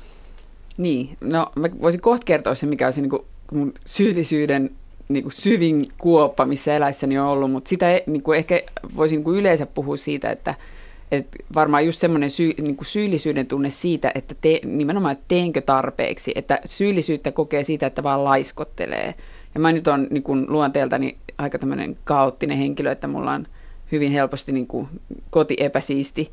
[0.78, 4.70] Niin, no mä voisin kohta kertoa se, mikä on se niin mun syyllisyyden
[5.10, 8.62] niin kuin syvin kuoppa, missä eläissäni on ollut, mutta sitä niin kuin ehkä
[8.96, 10.56] voisin niin kuin yleensä puhua siitä, että,
[11.12, 15.62] et varmaan just semmoinen syy, niin kuin syyllisyyden tunne siitä, että te, nimenomaan, että teenkö
[15.62, 19.16] tarpeeksi, että syyllisyyttä kokee siitä, että vaan laiskottelee.
[19.54, 23.48] Ja mä nyt on niin kuin luonteeltani aika tämmöinen kaoottinen henkilö, että mulla on
[23.92, 24.88] hyvin helposti niin kuin
[25.30, 26.32] koti epäsiisti,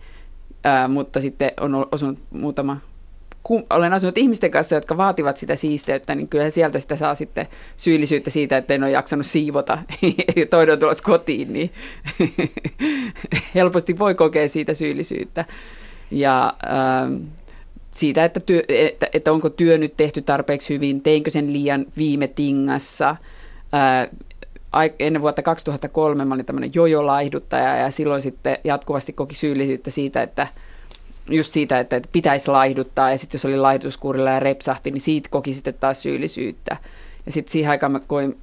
[0.64, 2.76] ää, mutta sitten on osunut muutama
[3.42, 7.46] kun olen asunut ihmisten kanssa, jotka vaativat sitä siisteyttä, niin kyllä sieltä sitä saa sitten
[7.76, 9.78] syyllisyyttä siitä, että en ole jaksanut siivota
[10.36, 11.70] ja toinen tulossa kotiin, niin
[13.54, 15.44] helposti voi kokea siitä syyllisyyttä.
[16.10, 17.28] Ja äh,
[17.90, 22.28] siitä, että, työ, että, että onko työ nyt tehty tarpeeksi hyvin, teinkö sen liian viime
[22.28, 23.16] tingassa,
[24.98, 30.46] ennen vuotta 2003 mä olin tämmöinen jojolaihduttaja ja silloin sitten jatkuvasti koki syyllisyyttä siitä, että
[31.30, 35.28] just siitä, että, että pitäisi laihduttaa ja sitten jos oli laihdutuskuurilla ja repsahti, niin siitä
[35.28, 36.76] koki sitten taas syyllisyyttä.
[37.26, 38.38] Ja sitten siihen aikaan mä koin,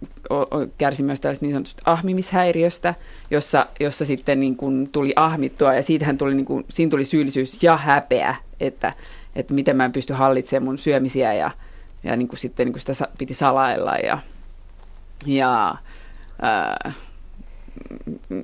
[0.77, 2.93] kärsin myös tällaista niin sanotusta ahmimishäiriöstä,
[3.31, 7.63] jossa, jossa sitten niin kuin tuli ahmittua ja siitähän tuli, niin kuin, siinä tuli syyllisyys
[7.63, 8.93] ja häpeä, että,
[9.35, 11.51] että miten mä en pysty hallitsemaan mun syömisiä ja,
[12.03, 14.17] ja niin sitten niin sitä piti salailla ja,
[15.25, 15.75] ja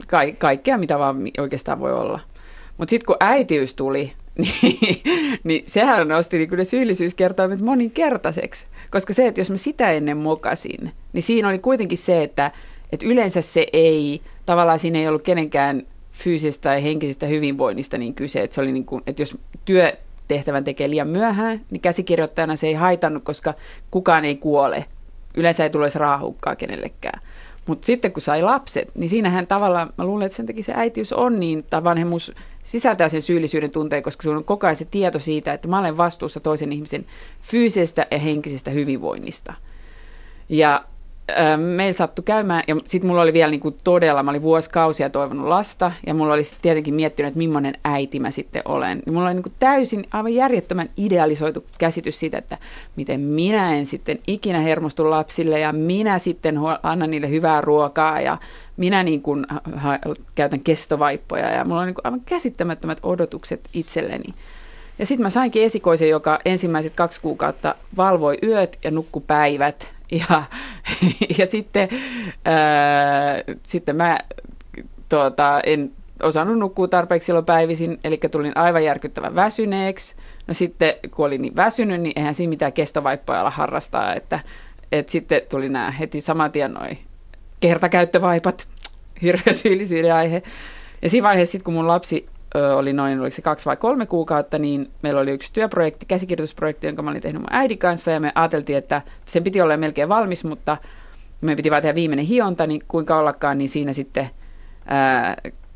[0.08, 2.20] ka- kaikkea, mitä vaan oikeastaan voi olla.
[2.78, 5.02] Mutta sitten kun äitiys tuli, niin,
[5.44, 8.68] niin sehän nosti niin ne syyllisyyskertoimet moninkertaiseksi.
[8.92, 12.52] Koska se, että jos mä sitä ennen mokasin, niin siinä oli kuitenkin se, että,
[12.92, 18.42] että yleensä se ei, tavallaan siinä ei ollut kenenkään fyysisestä tai henkisestä hyvinvoinnista niin kyse.
[18.42, 22.74] Että, se oli niin kuin, että jos työtehtävän tekee liian myöhään, niin käsikirjoittajana se ei
[22.74, 23.54] haitannut, koska
[23.92, 24.86] kukaan ei kuole.
[25.38, 27.22] Yleensä ei tule raahukkaa kenellekään.
[27.66, 31.14] Mutta sitten kun sai lapset, niin siinähän tavallaan, mä luulen, että sen takia se äitiys
[31.14, 32.32] on niin, tai vanhemmuus
[32.64, 35.98] sisältää sen syyllisyyden tunteen, koska se on koko ajan se tieto siitä, että mä olen
[35.98, 37.06] vastuussa toisen ihmisen
[37.42, 39.54] fyysisestä ja henkisestä hyvinvoinnista.
[40.50, 40.86] Ja
[41.58, 45.48] meillä sattui käymään, ja sitten mulla oli vielä niin kuin todella, mä olin vuosikausia toivonut
[45.48, 49.04] lasta, ja mulla oli sitten tietenkin miettinyt, että millainen äiti mä sitten olen.
[49.06, 52.58] Ja mulla oli niin kuin täysin aivan järjettömän idealisoitu käsitys siitä, että
[52.96, 58.38] miten minä en sitten ikinä hermostu lapsille, ja minä sitten annan niille hyvää ruokaa, ja
[58.78, 60.00] minä niin kuin ha-
[60.36, 64.34] käytän kestovaippoja, ja mulla oli niin kuin aivan käsittämättömät odotukset itselleni.
[65.00, 69.95] Ja sitten mä sainkin esikoisen, joka ensimmäiset kaksi kuukautta valvoi yöt ja nukku päivät,
[70.30, 70.44] ja,
[71.38, 71.90] ja sitten,
[72.46, 74.20] ää, sitten mä
[75.10, 75.92] tuota, en
[76.24, 80.16] osannut nukkua tarpeeksi silloin päivisin, eli tulin aivan järkyttävän väsyneeksi.
[80.48, 84.40] No sitten, kun olin niin väsynyt, niin eihän siinä mitään kestovaippoja olla harrastaa, että,
[84.92, 86.98] että sitten tuli nämä heti saman tien noin
[87.60, 88.68] kertakäyttövaipat,
[89.22, 90.44] hirveä syyllisyyden aihe.
[91.02, 92.26] Ja siinä vaiheessa, sit, kun mun lapsi
[92.76, 97.02] oli noin, oliko se kaksi vai kolme kuukautta, niin meillä oli yksi työprojekti, käsikirjoitusprojekti, jonka
[97.02, 100.44] mä olin tehnyt mun äidin kanssa, ja me ajateltiin, että sen piti olla melkein valmis,
[100.44, 100.78] mutta
[101.42, 104.30] me piti vaan tehdä viimeinen hionta, niin kuinka ollakaan, niin siinä sitten
[104.86, 105.36] ää,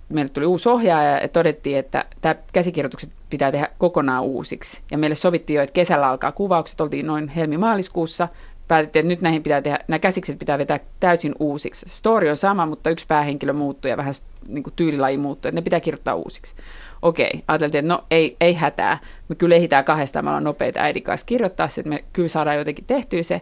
[0.10, 4.82] meille tuli uusi ohjaaja ja todettiin, että tämä käsikirjoitukset pitää tehdä kokonaan uusiksi.
[4.92, 8.28] Ja meille sovittiin jo, että kesällä alkaa kuvaukset, oltiin noin helmi-maaliskuussa,
[8.70, 11.86] päätettiin, että nyt näihin pitää tehdä, nämä käsikset pitää vetää täysin uusiksi.
[11.90, 14.14] Story on sama, mutta yksi päähenkilö muuttuu ja vähän
[14.48, 16.56] niin kuin tyylilaji muuttuu, että ne pitää kirjoittaa uusiksi.
[17.02, 18.98] Okei, ajateltiin, että no ei, ei hätää,
[19.30, 22.58] me kyllä ehditään kahdestaan, me ollaan nopeita äidin kanssa kirjoittaa se, että me kyllä saadaan
[22.58, 23.42] jotenkin tehtyä se,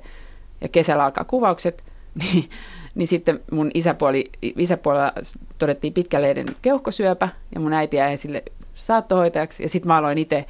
[0.62, 1.84] ja kesällä alkaa kuvaukset,
[2.22, 2.50] niin,
[2.96, 5.14] niin sitten mun isäpuoli, isäpuolella
[5.58, 10.46] todettiin pitkäleiden keuhkosyöpä, ja mun äiti jäi sille saattohoitajaksi, ja sitten mä aloin itse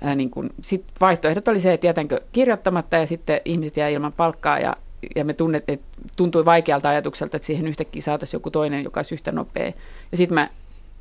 [0.00, 4.12] ää, niin kun, sit vaihtoehdot oli se, että jätänkö kirjoittamatta ja sitten ihmiset jää ilman
[4.12, 4.76] palkkaa ja,
[5.16, 9.14] ja me tunnet, että tuntui vaikealta ajatukselta, että siihen yhtäkkiä saataisiin joku toinen, joka olisi
[9.14, 9.72] yhtä nopea.
[10.12, 10.48] Ja sitten mä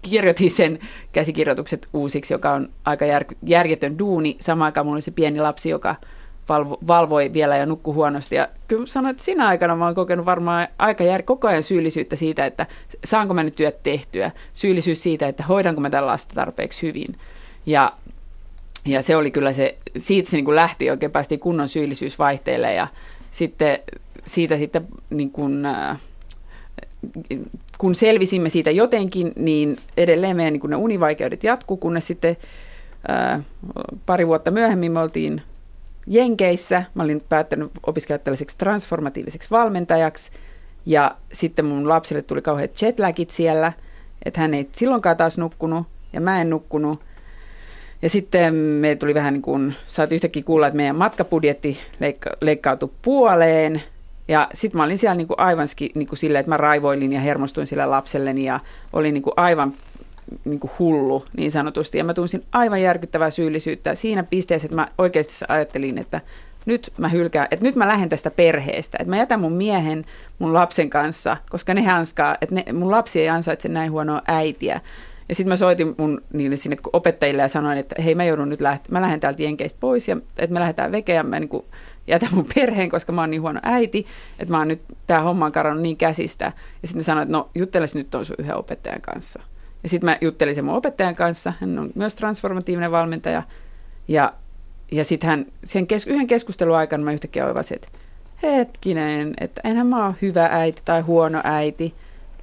[0.01, 0.79] kirjoitin sen
[1.11, 4.37] käsikirjoitukset uusiksi, joka on aika jär, järjetön duuni.
[4.39, 5.95] Samaan aikaan mulla oli se pieni lapsi, joka
[6.49, 8.35] valvo, valvoi vielä ja nukkui huonosti.
[8.35, 12.15] Ja kyllä sanoin, että sinä aikana mä oon kokenut varmaan aika jär, koko ajan syyllisyyttä
[12.15, 12.65] siitä, että
[13.05, 14.31] saanko mä nyt työt tehtyä.
[14.53, 17.15] Syyllisyys siitä, että hoidanko mä tällä lasta tarpeeksi hyvin.
[17.65, 17.93] Ja
[18.85, 22.87] ja se oli kyllä se, siitä se niin kuin lähti oikein päästiin kunnon syyllisyysvaihteelle ja
[23.31, 23.79] sitten
[24.25, 25.99] siitä sitten niin kuin, äh,
[27.77, 32.37] kun selvisimme siitä jotenkin, niin edelleen meidän niin kuin ne univaikeudet jatkuu, kunnes sitten
[33.07, 33.41] ää, äh,
[34.05, 35.41] pari vuotta myöhemmin me oltiin
[36.07, 36.83] Jenkeissä.
[36.93, 40.31] Mä olin päättänyt opiskella tällaiseksi transformatiiviseksi valmentajaksi
[40.85, 43.73] ja sitten mun lapsille tuli kauheat jetlagit siellä,
[44.25, 46.99] että hän ei silloinkaan taas nukkunut ja mä en nukkunut.
[48.01, 52.91] Ja sitten me tuli vähän niin kuin, saatiin yhtäkkiä kuulla, että meidän matkabudjetti leikka, leikkautui
[53.01, 53.81] puoleen.
[54.27, 57.19] Ja sitten mä olin siellä niin kuin aivan niin kuin silleen, että mä raivoilin ja
[57.19, 58.59] hermostuin sille lapselleni ja
[58.93, 59.73] olin niin kuin aivan
[60.45, 61.97] niin kuin hullu niin sanotusti.
[61.97, 66.21] Ja mä tunsin aivan järkyttävää syyllisyyttä siinä pisteessä, että mä oikeasti ajattelin, että
[66.65, 70.03] nyt mä hylkään, että nyt mä lähden tästä perheestä, että mä jätän mun miehen
[70.39, 74.81] mun lapsen kanssa, koska ne hanskaa, että ne, mun lapsi ei ansaitse näin huonoa äitiä.
[75.31, 78.61] Ja sitten mä soitin mun niille sinne opettajille ja sanoin, että hei mä joudun nyt
[78.61, 81.65] lähteä, mä lähden täältä Jenkeistä pois ja että me lähdetään vekeä ja mä niin kuin
[82.07, 84.05] jätän mun perheen, koska mä oon niin huono äiti,
[84.39, 86.51] että mä oon nyt, tää homma on karannut niin käsistä.
[86.81, 89.39] Ja sitten sanoin, että no juttelis nyt on sun yhden opettajan kanssa.
[89.83, 93.43] Ja sitten mä juttelin sen mun opettajan kanssa, hän on myös transformatiivinen valmentaja.
[94.07, 94.33] Ja,
[94.91, 97.87] ja sitten hän, sen kes, yhden keskustelun aikana mä yhtäkkiä oivasin, että
[98.43, 101.93] hetkinen, että enhän mä oon hyvä äiti tai huono äiti.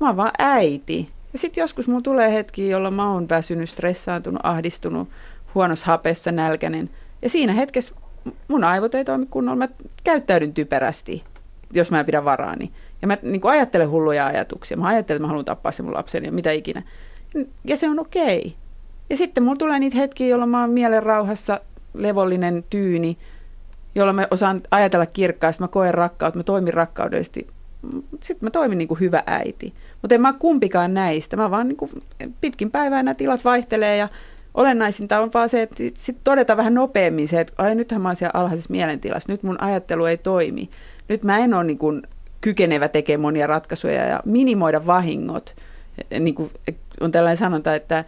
[0.01, 1.18] Mä oon vaan äiti.
[1.39, 5.09] Ja sitten joskus mulla tulee hetki, jolloin mä oon väsynyt, stressaantunut, ahdistunut,
[5.55, 6.91] huonossa hapessa, nälkäinen.
[7.23, 7.95] Ja siinä hetkessä
[8.49, 9.69] mun aivot ei toimi kunnolla, mä
[10.05, 11.25] käyttäydyn typerästi.
[11.73, 12.73] jos mä en pidä varaani.
[13.03, 14.77] Ja mä niin ajattelen hulluja ajatuksia.
[14.77, 16.83] Mä ajattelen, että mä haluan tappaa sen mun lapseni ja mitä ikinä.
[17.65, 18.39] Ja se on okei.
[18.39, 18.51] Okay.
[19.11, 21.61] Ja sitten mulla tulee niitä hetkiä, jolloin mä oon mielen rauhassa,
[21.95, 23.19] levollinen, tyyni,
[23.95, 27.47] jolloin mä osaan ajatella kirkkaasti, mä koen rakkautta, mä toimin rakkaudellisesti.
[28.23, 29.75] Sitten mä toimin niin kuin hyvä äiti.
[30.03, 31.37] Mutta en mä kumpikaan näistä.
[31.37, 31.91] Mä vaan niin kuin
[32.41, 34.09] pitkin päivää nämä tilat vaihtelee ja
[34.55, 38.17] olennaisinta on vaan se, että sitten todeta vähän nopeammin se, että ai nythän mä oon
[38.17, 40.71] siellä alhaisessa mielentilassa, nyt mun ajattelu ei toimi.
[41.09, 42.03] Nyt mä en ole niin kuin
[42.41, 45.57] kykenevä tekemään monia ratkaisuja ja minimoida vahingot.
[46.21, 46.51] Niin kuin
[47.01, 48.05] on tällainen sanonta, että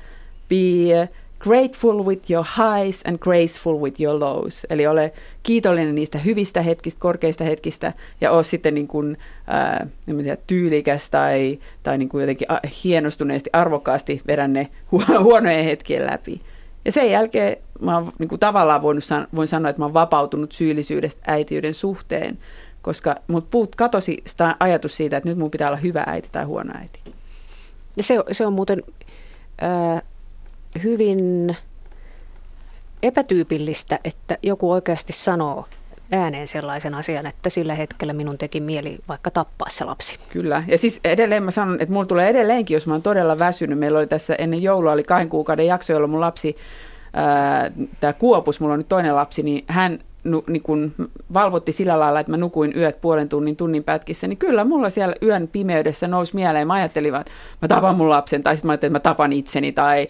[0.48, 1.08] be
[1.40, 4.66] grateful with your highs and graceful with your lows.
[4.70, 10.36] Eli ole kiitollinen niistä hyvistä hetkistä, korkeista hetkistä ja ole sitten niin kuin, ää, tiedä,
[10.46, 12.48] tyylikäs tai, tai niin kuin jotenkin
[12.84, 14.68] hienostuneesti, arvokkaasti vedä ne
[15.22, 16.40] huonojen hetkien läpi.
[16.84, 20.52] Ja sen jälkeen mä oon niin kuin tavallaan voinut, voin sanoa, että mä oon vapautunut
[20.52, 22.38] syyllisyydestä äitiyden suhteen,
[22.82, 26.44] koska mut puut katosi sitä ajatus siitä, että nyt mun pitää olla hyvä äiti tai
[26.44, 27.00] huono äiti.
[27.96, 28.82] Ja se, se on muuten
[29.62, 30.02] äh,
[30.82, 31.56] hyvin
[33.02, 35.66] epätyypillistä, että joku oikeasti sanoo
[36.12, 40.18] ääneen sellaisen asian, että sillä hetkellä minun teki mieli vaikka tappaa se lapsi.
[40.28, 43.78] Kyllä, ja siis edelleen mä sanon, että mulla tulee edelleenkin, jos mä oon todella väsynyt.
[43.78, 46.56] Meillä oli tässä ennen joulua, oli kahden kuukauden jakso, jolloin mun lapsi,
[48.00, 50.92] tämä Kuopus, mulla on nyt toinen lapsi, niin hän nu, niin kun
[51.34, 55.14] valvotti sillä lailla, että mä nukuin yöt puolen tunnin, tunnin pätkissä, niin kyllä mulla siellä
[55.22, 56.66] yön pimeydessä nousi mieleen.
[56.66, 59.72] Mä ajattelin, että mä tapan mun lapsen, tai sitten mä ajattelin, että mä tapan itseni,
[59.72, 60.08] tai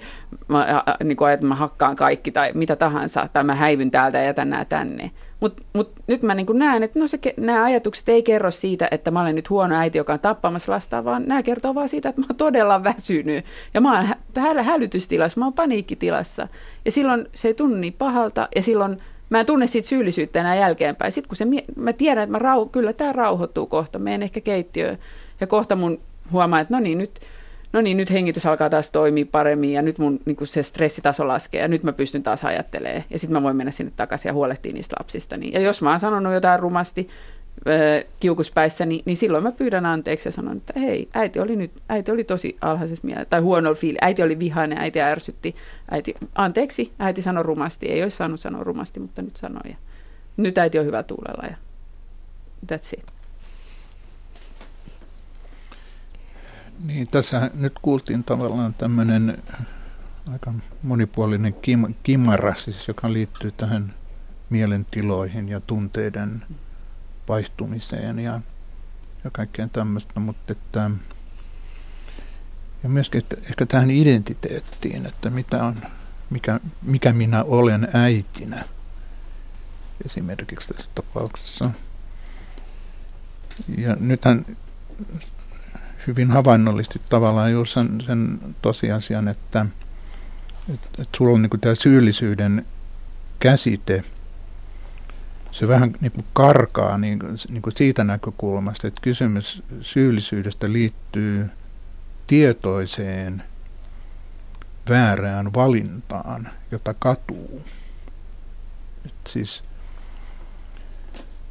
[0.49, 4.25] mä, niin kun, että mä hakkaan kaikki, tai mitä tahansa, tai mä häivyn täältä ja
[4.25, 5.11] jätän nämä tänne.
[5.41, 9.11] Mutta mut nyt mä niin näen, että no se, nämä ajatukset ei kerro siitä, että
[9.11, 12.21] mä olen nyt huono äiti, joka on tappamassa lasta, vaan nämä kertoo vaan siitä, että
[12.21, 13.45] mä oon todella väsynyt.
[13.75, 16.49] Ja mä oon hä- hälytystilassa, mä oon paniikkitilassa.
[16.85, 18.99] Ja silloin se ei tunnu niin pahalta, ja silloin
[19.31, 21.13] mä en tunne siitä syyllisyyttä enää jälkeenpäin.
[21.13, 24.99] Sitten kun se, mä tiedän, että mä rau, kyllä tämä rauhoittuu kohta, menen ehkä keittiöön
[25.41, 26.01] ja kohta mun
[26.33, 27.21] huomaa, että no niin, nyt,
[27.73, 31.61] no niin, nyt hengitys alkaa taas toimia paremmin ja nyt mun niin se stressitaso laskee
[31.61, 34.73] ja nyt mä pystyn taas ajattelemaan ja sitten mä voin mennä sinne takaisin ja huolehtia
[34.73, 35.37] niistä lapsista.
[35.37, 37.09] Niin, ja jos mä oon sanonut jotain rumasti,
[38.21, 42.13] kiukuspäissä, niin, niin silloin mä pyydän anteeksi ja sanon, että hei, äiti oli nyt, äiti
[42.13, 45.57] oli tosi alhaisessa mielessä, tai huono fiili, äiti oli vihainen, äiti ärsytti,
[45.91, 49.77] äiti, anteeksi, äiti sanoi rumasti, ei olisi saanut sanoa rumasti, mutta nyt sanoi, ja
[50.37, 51.57] nyt äiti on hyvä tuulella, ja
[52.73, 53.13] that's it.
[56.87, 59.43] Niin, tässä nyt kuultiin tavallaan tämmöinen
[60.33, 63.95] aika monipuolinen kim, kimara, siis, joka liittyy tähän
[64.51, 66.43] mielentiloihin ja tunteiden
[67.31, 68.41] vaihtumiseen ja,
[69.25, 70.91] ja kaikkeen tämmöistä, mutta että,
[72.83, 75.77] ja myöskin että ehkä tähän identiteettiin, että mitä on,
[76.31, 78.65] mikä, mikä minä olen äitinä
[80.05, 81.71] esimerkiksi tässä tapauksessa.
[83.79, 84.57] Ja nythän
[86.07, 89.67] hyvin havainnollisesti tavallaan juuri sen, sen tosiasian, että,
[90.75, 92.67] että, että sulla on niin tämä syyllisyyden
[93.39, 94.05] käsite–
[95.53, 101.51] se vähän niin kuin karkaa niin, niin kuin siitä näkökulmasta, että kysymys syyllisyydestä liittyy
[102.27, 103.43] tietoiseen
[104.89, 107.63] väärään valintaan, jota katuu.
[109.07, 109.63] Et siis,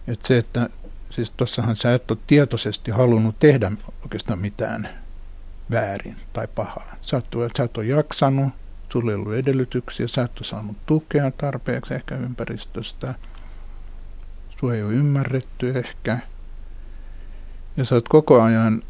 [0.07, 0.69] et se, että
[1.09, 4.89] siis tuossahan sä et ole tietoisesti halunnut tehdä oikeastaan mitään
[5.71, 6.95] väärin tai pahaa.
[7.01, 7.25] Sä et,
[7.57, 8.53] sä et ole jaksanut,
[8.91, 13.15] sulla ei ollut edellytyksiä, sä et ole saanut tukea tarpeeksi ehkä ympäristöstä–
[14.59, 16.19] sua ei ole ymmärretty ehkä.
[17.77, 18.83] Ja sä oot koko ajan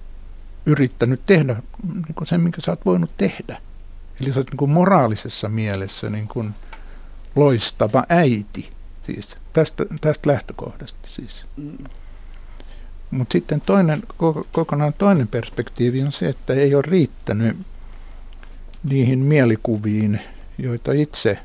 [0.66, 1.56] yrittänyt tehdä
[1.94, 3.62] niin kuin sen, minkä sä oot voinut tehdä.
[4.22, 6.54] Eli sä oot niin kuin moraalisessa mielessä niin kuin
[7.36, 8.72] loistava äiti,
[9.06, 11.46] siis tästä, tästä lähtökohdasta siis.
[11.58, 11.78] Mm.
[13.12, 14.04] Mutta sitten toinen,
[14.52, 17.58] kokonaan toinen perspektiivi on se, että ei ole riittänyt
[18.84, 20.20] niihin mielikuviin,
[20.58, 21.40] joita itse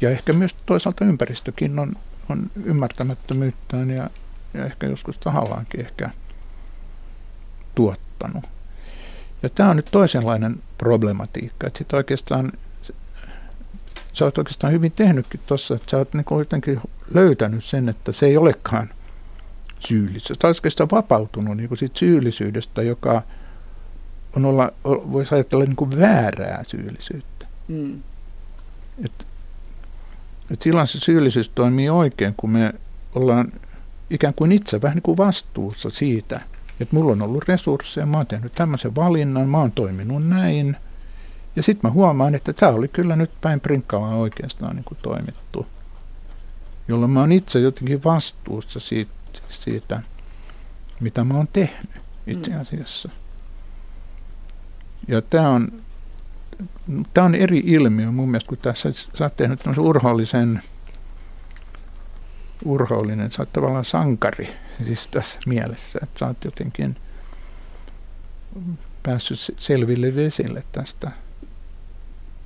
[0.00, 1.96] ja ehkä myös toisaalta ympäristökin on
[2.28, 4.10] on ymmärtämättömyyttään ja,
[4.54, 6.10] ja ehkä joskus tahallaankin ehkä
[7.74, 8.44] tuottanut.
[9.42, 12.52] Ja tämä on nyt toisenlainen problematiikka, että sit oikeastaan
[14.12, 16.80] sä oot oikeastaan hyvin tehnytkin tuossa, että sä oot niin jotenkin
[17.14, 18.90] löytänyt sen, että se ei olekaan
[19.78, 20.38] syyllisyys.
[20.42, 23.22] Sä oot oikeastaan vapautunut niin siitä syyllisyydestä, joka
[24.36, 27.46] on olla, voisi ajatella niin kuin väärää syyllisyyttä.
[27.68, 28.02] Mm.
[29.04, 29.26] Et
[30.50, 32.74] et silloin se syyllisyys toimii oikein, kun me
[33.14, 33.52] ollaan
[34.10, 36.40] ikään kuin itse vähän niin kuin vastuussa siitä,
[36.80, 40.76] että mulla on ollut resursseja, mä oon tehnyt tämmöisen valinnan, mä oon toiminut näin.
[41.56, 45.66] Ja sitten mä huomaan, että tämä oli kyllä nyt päin prinkkalaa oikeastaan niin kuin toimittu.
[46.88, 49.12] Jolloin mä oon itse jotenkin vastuussa siitä,
[49.48, 50.00] siitä
[51.00, 51.90] mitä mä oon tehnyt
[52.26, 52.60] itse mm.
[52.60, 53.08] asiassa.
[55.08, 55.72] Ja tämä on,
[57.14, 60.62] tämä on eri ilmiö mun mielestä, kun tässä sä oot tehnyt urhoollisen,
[62.64, 64.48] urhoollinen, sä oot tavallaan sankari
[64.84, 66.96] siis tässä mielessä, että sä oot jotenkin
[69.02, 71.10] päässyt selville vesille tästä,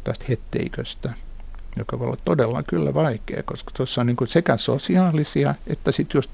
[0.05, 1.13] tästä hetteiköstä,
[1.77, 6.31] joka voi olla todella kyllä vaikea, koska tuossa on niin sekä sosiaalisia että sitten just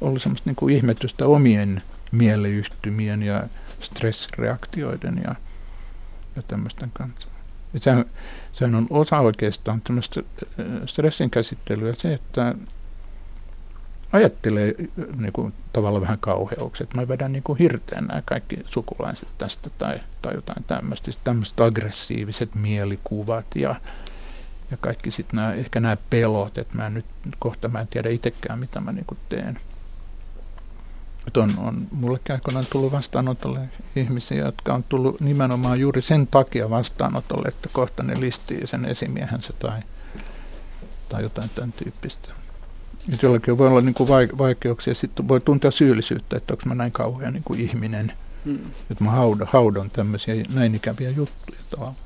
[0.00, 3.44] ollut semmoista niin ihmetystä omien mieleyhtymien ja
[3.80, 5.34] stressireaktioiden ja,
[6.36, 7.28] ja tämmöisten kanssa.
[7.74, 8.04] Ja sehän,
[8.52, 10.22] sehän on osa oikeastaan tämmöistä
[10.60, 12.54] äh, stressin käsittelyä se, että
[14.12, 18.56] ajattelee äh, niin kuin, tavallaan vähän kauheuksia, että mä vedän niin kuin hirteen nämä kaikki
[18.66, 21.10] sukulaiset tästä tai, tai jotain tämmöistä.
[21.24, 23.74] tämmöiset aggressiiviset mielikuvat ja,
[24.70, 27.06] ja kaikki sitten nämä, ehkä nämä pelot, että mä nyt
[27.38, 29.58] kohta mä en tiedä itsekään, mitä mä niin kuin teen.
[31.26, 33.60] Että on, on mullekin aikoinaan tullut vastaanotolle
[33.96, 39.52] ihmisiä, jotka on tullut nimenomaan juuri sen takia vastaanotolle, että kohta ne listii sen esimiehensä
[39.58, 39.78] tai,
[41.08, 42.30] tai jotain tämän tyyppistä.
[43.14, 44.08] Et jollakin voi olla niin kuin
[44.38, 48.12] vaikeuksia, sitten voi tuntea syyllisyyttä, että onko mä näin kauhean niin kuin ihminen,
[48.44, 48.58] hmm.
[48.90, 51.96] että mä haudan, haudan tämmöisiä näin ikäviä juttuja tavallaan.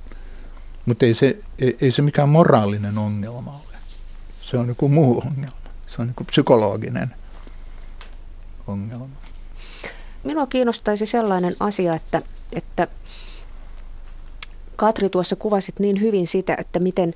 [0.86, 3.78] Mutta ei se, ei, ei se mikään moraalinen ongelma ole.
[4.42, 5.58] Se on joku muu ongelma.
[5.86, 7.27] Se on niin kuin psykologinen ongelma.
[10.24, 12.88] Minua kiinnostaisi sellainen asia, että, että
[14.76, 17.14] Katri tuossa kuvasit niin hyvin sitä, että miten,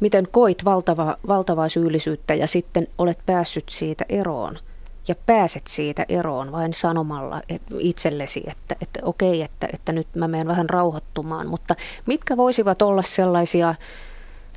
[0.00, 4.58] miten koit valtava, valtavaa syyllisyyttä ja sitten olet päässyt siitä eroon
[5.08, 7.42] ja pääset siitä eroon vain sanomalla
[7.78, 13.02] itsellesi, että, että okei, että, että nyt mä menen vähän rauhoittumaan, mutta mitkä voisivat olla
[13.02, 13.74] sellaisia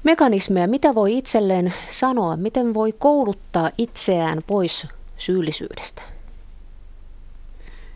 [0.04, 6.15] mekanismeja, mitä voi itselleen sanoa, miten voi kouluttaa itseään pois syyllisyydestä?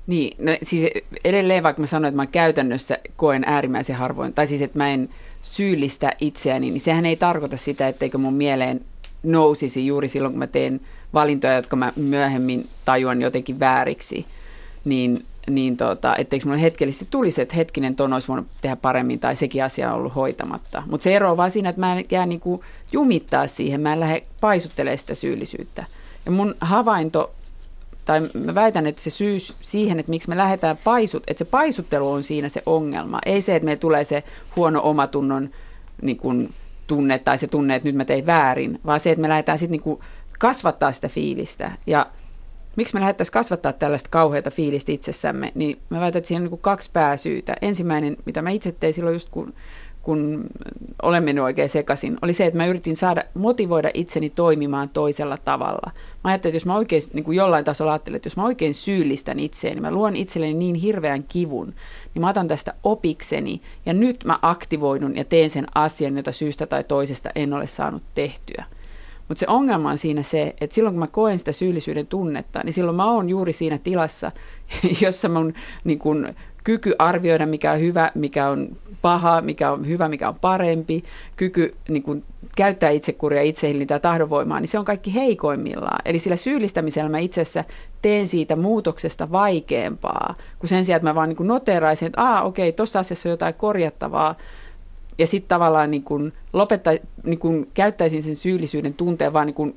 [0.09, 0.91] Niin, no siis
[1.23, 5.09] edelleen vaikka mä sanoin, että mä käytännössä koen äärimmäisen harvoin, tai siis että mä en
[5.41, 8.81] syyllistä itseäni, niin sehän ei tarkoita sitä, etteikö mun mieleen
[9.23, 10.81] nousisi juuri silloin, kun mä teen
[11.13, 14.25] valintoja, jotka mä myöhemmin tajuan jotenkin vääriksi,
[14.85, 19.35] niin, niin tota, etteikö mulle hetkellisesti tulisi, että hetkinen ton olisi voinut tehdä paremmin tai
[19.35, 20.83] sekin asia on ollut hoitamatta.
[20.91, 23.99] Mutta se ero on vaan siinä, että mä en jää niinku jumittaa siihen, mä en
[23.99, 25.85] lähde paisuttelemaan sitä syyllisyyttä.
[26.25, 27.31] Ja mun havainto
[28.09, 32.11] tai mä väitän, että se syy siihen, että miksi me lähdetään paisut, että se paisuttelu
[32.11, 33.19] on siinä se ongelma.
[33.25, 34.23] Ei se, että meillä tulee se
[34.55, 35.49] huono omatunnon
[36.01, 36.53] niin kuin,
[36.87, 39.81] tunne tai se tunne, että nyt mä tein väärin, vaan se, että me lähdetään sitten
[39.85, 39.99] niin
[40.39, 41.71] kasvattaa sitä fiilistä.
[41.87, 42.05] Ja
[42.75, 46.59] miksi me lähdettäisiin kasvattaa tällaista kauheata fiilistä itsessämme, niin mä väitän, että siinä on niin
[46.61, 47.55] kaksi pääsyytä.
[47.61, 49.53] Ensimmäinen, mitä mä itse tein silloin just kun
[50.03, 50.45] kun
[51.01, 55.91] olen mennyt oikein sekaisin, oli se, että mä yritin saada motivoida itseni toimimaan toisella tavalla.
[56.23, 58.73] Mä ajattelin, että jos mä oikein niin kuin jollain tasolla ajattelen, että jos mä oikein
[58.73, 61.73] syyllistän itseäni, niin mä luon itselleni niin hirveän kivun,
[62.13, 66.65] niin mä otan tästä opikseni ja nyt mä aktivoidun ja teen sen asian, jota syystä
[66.65, 68.65] tai toisesta en ole saanut tehtyä.
[69.29, 72.73] Mutta se ongelma on siinä se, että silloin kun mä koen sitä syyllisyyden tunnetta, niin
[72.73, 74.31] silloin mä oon juuri siinä tilassa,
[75.01, 80.09] jossa mun niin kun, kyky arvioida, mikä on hyvä, mikä on paha, mikä on hyvä,
[80.09, 81.03] mikä on parempi,
[81.35, 82.23] kyky niin kun,
[82.55, 86.01] käyttää itsekuria, itsehillintää ja tahdonvoimaa, niin se on kaikki heikoimmillaan.
[86.05, 87.63] Eli sillä syyllistämisellä mä itse asiassa
[88.01, 92.71] teen siitä muutoksesta vaikeampaa, kun sen sijaan, että mä vaan niin noteraisin, että aa okei,
[92.71, 94.35] tuossa asiassa on jotain korjattavaa,
[95.19, 96.91] ja sitten tavallaan niin kun lopetta,
[97.23, 99.75] niin kun käyttäisin sen syyllisyyden tunteen vaan niin kun,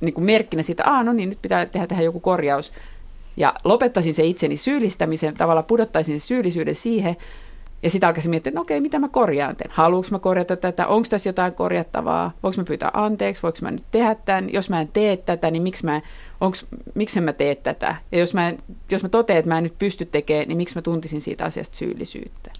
[0.00, 2.72] niin kun merkkinä siitä, että no niin, nyt pitää tehdä tähän joku korjaus.
[3.36, 7.16] Ja lopettaisin se itseni syyllistämisen, tavallaan pudottaisin sen syyllisyyden siihen,
[7.82, 9.70] ja sitten alkaisin miettiä, että no okei, mitä mä korjaan teen?
[9.74, 10.86] Haluanko mä korjata tätä?
[10.86, 12.32] Onko tässä jotain korjattavaa?
[12.42, 13.42] Voinko mä pyytää anteeksi?
[13.42, 14.52] Voinko mä nyt tehdä tämän?
[14.52, 16.00] Jos mä en tee tätä, niin miksi mä,
[16.40, 17.96] onks, miksi mä tee tätä?
[18.12, 18.52] Ja jos mä,
[18.90, 21.76] jos mä totean, että mä en nyt pysty tekemään, niin miksi mä tuntisin siitä asiasta
[21.76, 22.50] syyllisyyttä?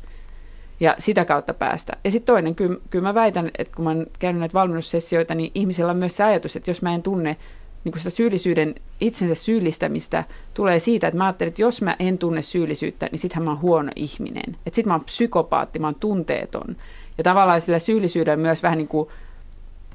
[0.81, 1.97] Ja sitä kautta päästä.
[2.05, 5.51] Ja sitten toinen, kyllä, kyllä mä väitän, että kun mä oon käynyt näitä valmennussessioita, niin
[5.55, 7.37] ihmisillä on myös se ajatus, että jos mä en tunne
[7.85, 10.25] niin kuin sitä syyllisyyden, itsensä syyllistämistä
[10.55, 13.61] tulee siitä, että mä ajattelen, että jos mä en tunne syyllisyyttä, niin sittenhän mä oon
[13.61, 14.57] huono ihminen.
[14.67, 16.77] Että sit mä oon psykopaatti, mä oon tunteeton.
[17.19, 19.09] Ja tavallaan sillä syyllisyydellä myös vähän niin kuin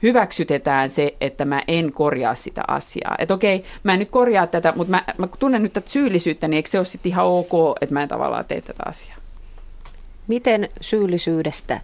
[0.04, 3.16] hyväksytetään se, että mä en korjaa sitä asiaa.
[3.20, 6.56] Että okei, mä en nyt korjaa tätä, mutta mä, mä tunnen nyt tätä syyllisyyttä, niin
[6.56, 9.21] eikö se ole sitten ihan ok, että mä en tavallaan tee tätä asiaa?
[10.32, 11.82] Miten syyllisyydestä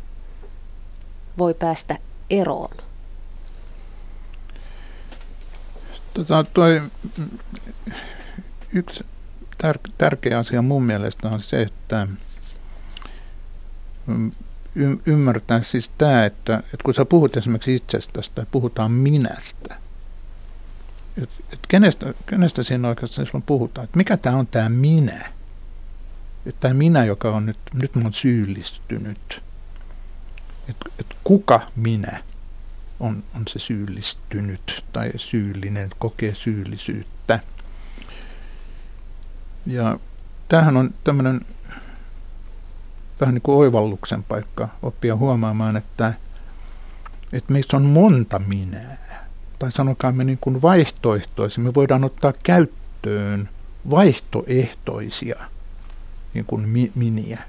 [1.37, 1.97] voi päästä
[2.29, 2.77] eroon?
[6.13, 6.81] Tota, toi,
[8.73, 9.05] yksi
[9.63, 12.07] tär- tärkeä asia mun mielestä on se, että
[14.75, 19.75] y- ymmärtää siis tämä, että, että kun sä puhut esimerkiksi itsestäsi tai puhutaan minästä,
[21.23, 25.36] et, et kenestä, kenestä siinä oikeastaan silloin puhutaan, että mikä tämä on tämä minä.
[26.59, 29.43] Tämä minä, joka on nyt, nyt mun syyllistynyt.
[30.69, 32.23] Että et kuka minä
[32.99, 37.39] on, on se syyllistynyt tai syyllinen, kokee syyllisyyttä.
[39.65, 39.99] Ja
[40.49, 41.41] tämähän on tämmöinen
[43.19, 46.13] vähän niin kuin oivalluksen paikka oppia huomaamaan, että,
[47.33, 48.97] että meissä on monta minää.
[49.59, 51.63] Tai sanokaamme niin kuin vaihtoehtoisia.
[51.63, 53.49] Me voidaan ottaa käyttöön
[53.89, 55.45] vaihtoehtoisia
[56.37, 57.41] niin kuin mi- miniä,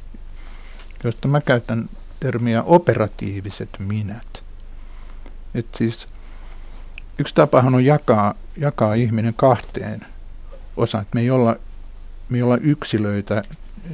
[1.04, 1.88] joista mä käytän
[2.20, 4.42] termiä operatiiviset minät.
[5.54, 6.08] Et siis
[7.18, 10.06] yksi tapahan on jakaa, jakaa ihminen kahteen
[10.76, 11.06] osaan.
[11.14, 11.56] Me ei olla,
[12.28, 13.42] me ei olla yksilöitä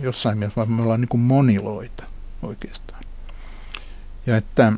[0.03, 2.05] jossain mielessä, vaan me ollaan niin kuin moniloita
[2.43, 3.03] oikeastaan.
[4.27, 4.73] Ja että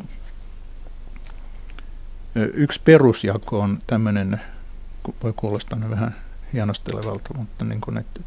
[2.35, 4.41] yksi perusjako on tämmöinen,
[5.23, 6.17] voi kuulostaa vähän
[6.53, 8.21] hienostelevalta, mutta niin kuin, että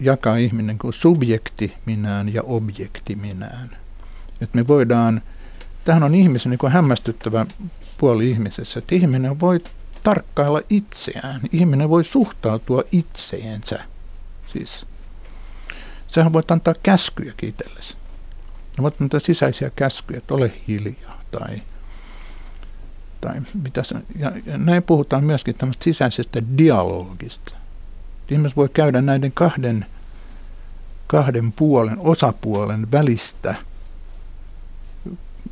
[0.00, 3.76] jakaa ihminen kuin subjekti minään ja objekti minään.
[4.40, 5.22] Että me voidaan,
[5.84, 7.46] tähän on ihmisen niin kuin hämmästyttävä
[7.98, 9.60] puoli ihmisessä, että ihminen voi
[10.02, 11.40] tarkkailla itseään.
[11.52, 13.80] Ihminen voi suhtautua itseensä.
[14.52, 14.86] Siis
[16.08, 17.94] Sähän voit antaa käskyjä itsellesi.
[18.78, 21.62] Ne voit antaa sisäisiä käskyjä, että ole hiljaa tai,
[23.20, 27.56] tai mitä se, ja, ja näin puhutaan myöskin tämmöistä sisäisestä dialogista.
[28.30, 29.86] Ihmiset voi käydä näiden kahden,
[31.06, 33.54] kahden puolen, osapuolen välistä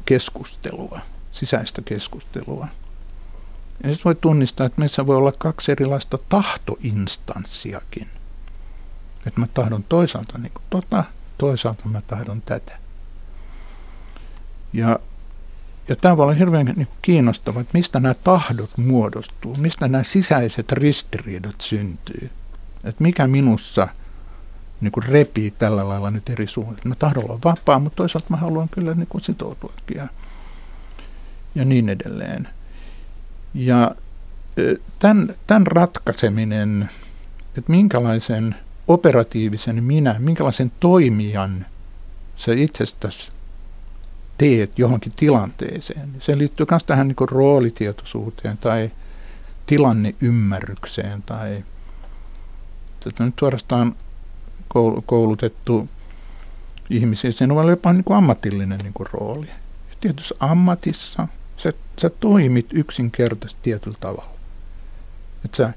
[0.05, 1.01] keskustelua,
[1.33, 2.69] sisäistä keskustelua.
[3.83, 8.09] Ja sitten voi tunnistaa, että meissä voi olla kaksi erilaista tahtoinstanssiakin–
[9.27, 11.05] että mä tahdon toisaalta niin kuin tota,
[11.39, 12.79] toisaalta mä tahdon tätä.
[14.73, 14.99] Ja,
[15.89, 20.05] ja tämä voi olla hirveän niin kuin kiinnostavaa, että mistä nämä tahdot muodostuu, mistä nämä
[20.05, 22.31] sisäiset ristiriidat syntyy.
[22.85, 23.89] Että mikä minussa
[24.81, 26.85] niin kuin repii tällä lailla nyt eri suunnat.
[26.85, 30.09] Mä tahdon olla vapaa, mutta toisaalta mä haluan kyllä niin kuin sitoutuakin ja,
[31.55, 32.49] ja niin edelleen.
[33.55, 33.95] Ja
[34.99, 36.91] tämän, tämän ratkaiseminen,
[37.59, 38.55] että minkälaisen
[38.89, 41.67] operatiivisen minä, minkälaisen toimijan
[42.37, 43.33] sä itsestäsi
[44.39, 46.09] teet johonkin tilanteeseen.
[46.21, 48.91] Se liittyy myös tähän niin roolitietoisuuteen tai
[49.67, 51.65] tilanneymmärrykseen tai
[53.05, 53.95] tätä nyt suorastaan
[55.07, 55.89] koulutettu
[56.91, 57.33] ihmisiä.
[57.33, 59.47] Sen on jopa niin kuin ammatillinen niin kuin rooli.
[59.91, 64.35] Ja tietysti ammatissa sä, sä toimit yksinkertaisesti tietyllä tavalla.
[65.45, 65.73] Että sä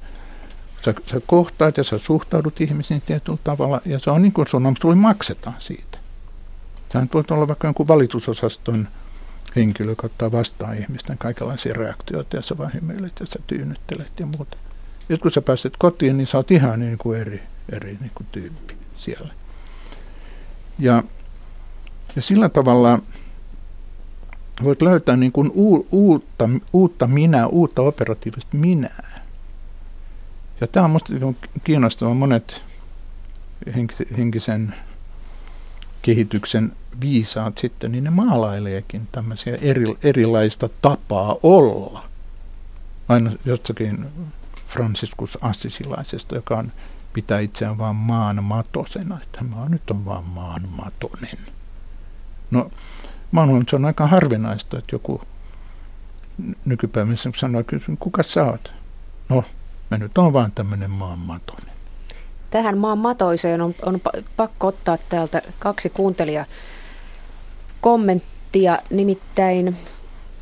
[0.86, 4.76] Sä, sä kohtaat ja sä suhtaudut ihmisiin tietyllä tavalla, ja se on niin kuin sun
[4.82, 5.98] sulle maksetaan siitä.
[6.94, 8.88] Sä voit olla vaikka jonkun valitusosaston
[9.56, 14.26] henkilö, joka ottaa vastaan ihmisten kaikenlaisia reaktioita, ja sä vaan hymyilet ja sä tyynnyttelet ja
[14.26, 14.58] muuta.
[15.10, 18.28] Ja kun sä pääset kotiin, niin sä oot ihan niin kuin eri, eri niin kuin
[18.32, 19.34] tyyppi siellä.
[20.80, 21.04] Ja,
[22.16, 23.00] ja sillä tavalla
[24.64, 25.52] voit löytää niin kuin
[25.92, 29.22] uutta, uutta minä, uutta operatiivista minää.
[30.62, 32.14] Ja tämä on minusta kiinnostava.
[32.14, 32.62] Monet
[34.18, 34.76] henkisen
[36.02, 42.04] kehityksen viisaat sitten, niin ne maalaileekin tämmöisiä eri, erilaista tapaa olla.
[43.10, 44.06] Aina jostakin
[44.68, 46.72] Franciscus Assisilaisesta, joka on,
[47.14, 51.38] pitää itseään vaan maan matosena, että mä nyt on vaan maan matonen.
[52.52, 52.72] No,
[53.32, 55.22] mä että se on aika harvinaista, että joku
[56.66, 58.74] nykypäivässä sanoo, että kuka sä oot?
[59.30, 59.44] No,
[59.92, 61.74] Mä nyt on vaan tämmöinen maanmatoinen.
[62.50, 64.02] Tähän maan matoiseen on, on
[64.38, 66.46] pakko ottaa täältä kaksi kuuntelijaa
[67.82, 69.78] kommenttia, nimittäin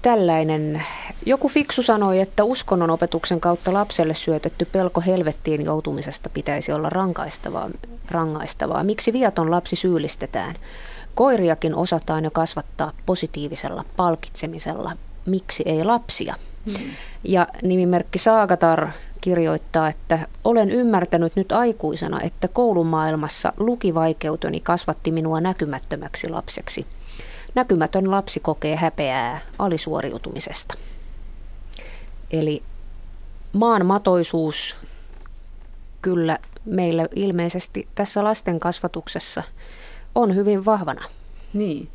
[0.06, 0.84] tällainen.
[1.26, 7.70] Joku fiksu sanoi, että uskonnon opetuksen kautta lapselle syötetty pelko helvettiin joutumisesta pitäisi olla rangaistavaa.
[8.12, 8.84] rangaistavaa.
[8.84, 10.56] Miksi viaton lapsi syyllistetään?
[11.16, 14.98] Koiriakin osataan jo kasvattaa positiivisella palkitsemisella.
[15.26, 16.36] Miksi ei lapsia?
[16.66, 16.90] Hmm.
[17.24, 18.88] Ja nimimerkki Saagatar
[19.22, 26.86] kirjoittaa, että olen ymmärtänyt nyt aikuisena, että koulumaailmassa lukivaikeuteni kasvatti minua näkymättömäksi lapseksi.
[27.56, 30.74] Näkymätön lapsi kokee häpeää alisuoriutumisesta.
[32.32, 32.64] Eli
[33.54, 34.76] maan matoisuus
[36.02, 39.44] kyllä meillä ilmeisesti tässä lasten kasvatuksessa
[40.16, 41.06] on hyvin vahvana.
[41.54, 41.90] Niin.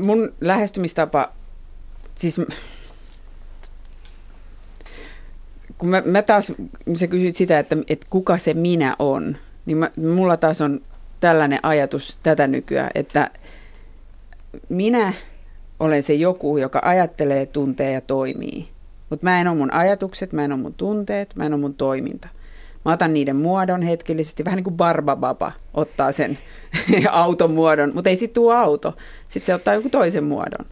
[0.00, 1.32] Mun lähestymistapa,
[2.14, 2.40] siis
[5.78, 6.52] kun mä, mä taas,
[6.94, 10.80] sä kysyit sitä, että, että kuka se minä on, niin mä, mulla taas on
[11.20, 13.30] tällainen ajatus tätä nykyään, että
[14.68, 15.12] minä
[15.80, 18.68] olen se joku, joka ajattelee, tuntee ja toimii.
[19.10, 21.74] Mutta mä en ole mun ajatukset, mä en ole mun tunteet, mä en ole mun
[21.74, 22.28] toiminta.
[22.84, 26.38] Mä otan niiden muodon hetkellisesti, vähän niin kuin Barbababa ottaa sen
[27.10, 28.94] auton muodon, mutta ei sitten tule auto.
[29.28, 30.66] Sitten se ottaa joku toisen muodon.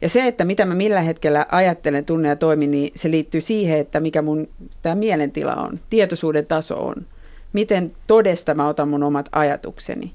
[0.00, 3.78] Ja se, että mitä mä millä hetkellä ajattelen, tunne ja toimin, niin se liittyy siihen,
[3.78, 4.48] että mikä mun
[4.82, 7.06] tämä mielentila on, tietoisuuden taso on.
[7.52, 10.12] Miten todesta mä otan mun omat ajatukseni.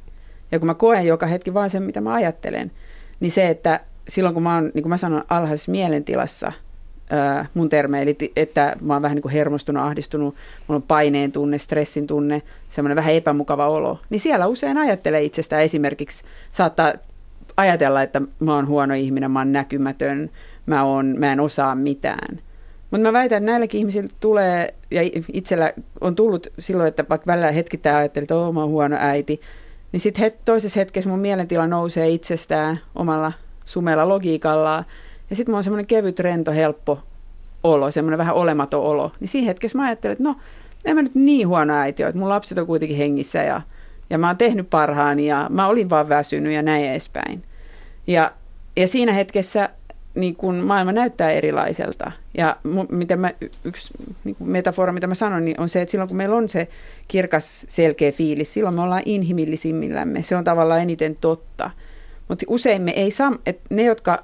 [0.51, 2.71] Ja kun mä koen joka hetki vaan sen, mitä mä ajattelen,
[3.25, 6.51] niin se, että silloin kun mä oon, niin kuin mä sanon, alhaisessa mielentilassa,
[7.53, 10.35] mun termeili, että mä oon vähän niin kuin hermostunut, ahdistunut,
[10.67, 15.59] mulla on paineen tunne, stressin tunne, semmoinen vähän epämukava olo, niin siellä usein ajattelee itsestä
[15.59, 16.93] esimerkiksi, saattaa
[17.57, 20.29] ajatella, että mä oon huono ihminen, mä oon näkymätön,
[20.65, 22.39] mä, oon, mä en osaa mitään.
[22.91, 25.01] Mutta mä väitän, että näilläkin ihmisillä tulee, ja
[25.33, 29.41] itsellä on tullut silloin, että vaikka välillä hetkittäin ajattelin, että mä oon huono äiti,
[29.95, 33.31] niin sitten het, toisessa hetkessä mun mielentila nousee itsestään omalla
[33.65, 34.83] sumella logiikalla,
[35.29, 36.99] ja sitten mulla on semmoinen kevyt, rento, helppo
[37.63, 39.11] olo, semmoinen vähän olematon olo.
[39.19, 40.35] Niin siinä hetkessä mä ajattelin, että no,
[40.85, 43.61] en mä nyt niin huono äiti ole, että mun lapset on kuitenkin hengissä ja
[44.09, 47.43] ja mä oon tehnyt parhaani ja mä olin vaan väsynyt ja näin edespäin.
[48.07, 48.31] Ja,
[48.75, 49.69] ja siinä hetkessä
[50.15, 52.11] niin kun maailma näyttää erilaiselta.
[52.37, 52.57] Ja
[52.91, 53.31] miten mä,
[53.63, 53.93] yksi
[54.23, 56.67] niin kun metafora, mitä mä sanon, niin on se, että silloin kun meillä on se
[57.07, 60.21] kirkas, selkeä fiilis, silloin me ollaan inhimillisimmillämme.
[60.21, 61.71] Se on tavallaan eniten totta.
[62.27, 64.23] Mutta usein me ei saa, että ne, jotka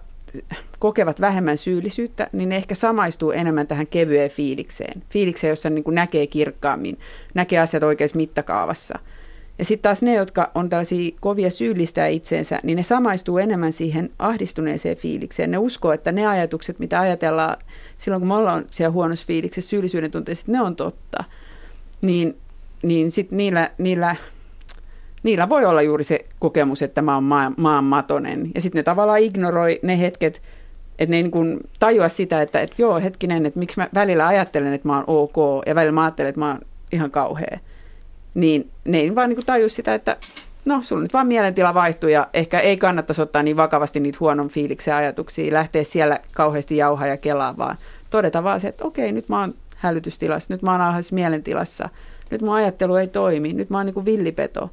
[0.80, 5.04] kokevat vähemmän syyllisyyttä, niin ne ehkä samaistuu enemmän tähän kevyeen fiilikseen.
[5.10, 7.00] Fiilikseen, jossa niin näkee kirkkaammin,
[7.34, 9.00] näkee asiat oikeassa mittakaavassa–
[9.60, 14.10] ja sitten taas ne, jotka on tällaisia kovia syyllistää itseensä, niin ne samaistuu enemmän siihen
[14.20, 15.52] ahdistuneeseen fiilikseen.
[15.52, 17.58] Ne uskoo, että ne ajatukset, mitä ajatellaan
[17.98, 21.24] silloin, kun me ollaan siellä huonossa fiiliksessä, syyllisyyden tunteessa, ne on totta.
[22.02, 22.38] Niin,
[22.84, 24.16] niin sitten niillä, niillä,
[25.24, 28.52] niillä voi olla juuri se kokemus, että mä oon maan, maan matonen.
[28.56, 30.42] Ja sitten ne tavallaan ignoroi ne hetket,
[31.00, 34.74] että ne ei niin tajua sitä, että, että joo, hetkinen, että miksi mä välillä ajattelen,
[34.74, 35.36] että mä oon ok,
[35.66, 36.60] ja välillä mä ajattelen, että mä oon
[36.92, 37.60] ihan kauhea
[38.34, 40.18] niin ne ei vaan niin taju sitä, että
[40.66, 44.50] no, sulla nyt vaan mielentila vaihtuu ja ehkä ei kannattaisi ottaa niin vakavasti niitä huonon
[44.50, 47.78] fiiliksen ajatuksia, lähteä siellä kauheasti jauhaa ja kelaa, vaan
[48.10, 51.90] todeta vaan se, että okei, nyt mä oon hälytystilassa, nyt mä oon alhaisessa mielentilassa,
[52.32, 54.70] nyt mun ajattelu ei toimi, nyt mä oon niin kuin villipeto.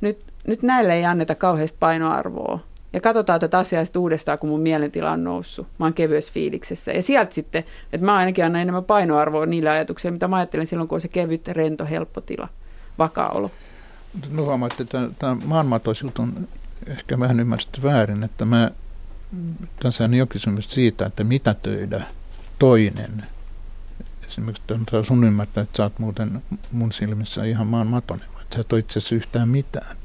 [0.00, 2.58] Nyt, nyt näille ei anneta kauheasti painoarvoa.
[2.92, 5.66] Ja katsotaan tätä asiaa sitten uudestaan, kun mun mielentila on noussut.
[5.78, 6.92] Mä oon kevyessä fiiliksessä.
[6.92, 10.88] Ja sieltä sitten, että mä ainakin annan enemmän painoarvoa niille ajatuksille, mitä mä ajattelen silloin,
[10.88, 12.48] kun on se kevyt, rento, helppo tila
[13.00, 13.50] vakaa olo.
[14.30, 16.48] No huomaa, että tämä maanmatoisuus on
[16.86, 18.70] ehkä vähän ymmärretty väärin, että mä,
[19.82, 22.06] tässä on jo kysymys siitä, että mitä töidä
[22.58, 23.24] toinen.
[24.28, 24.62] Esimerkiksi
[25.06, 26.42] sun ymmärtää, että sä oot muuten
[26.72, 29.96] mun silmissä ihan maan matonen, että sä et ole itse asiassa yhtään mitään.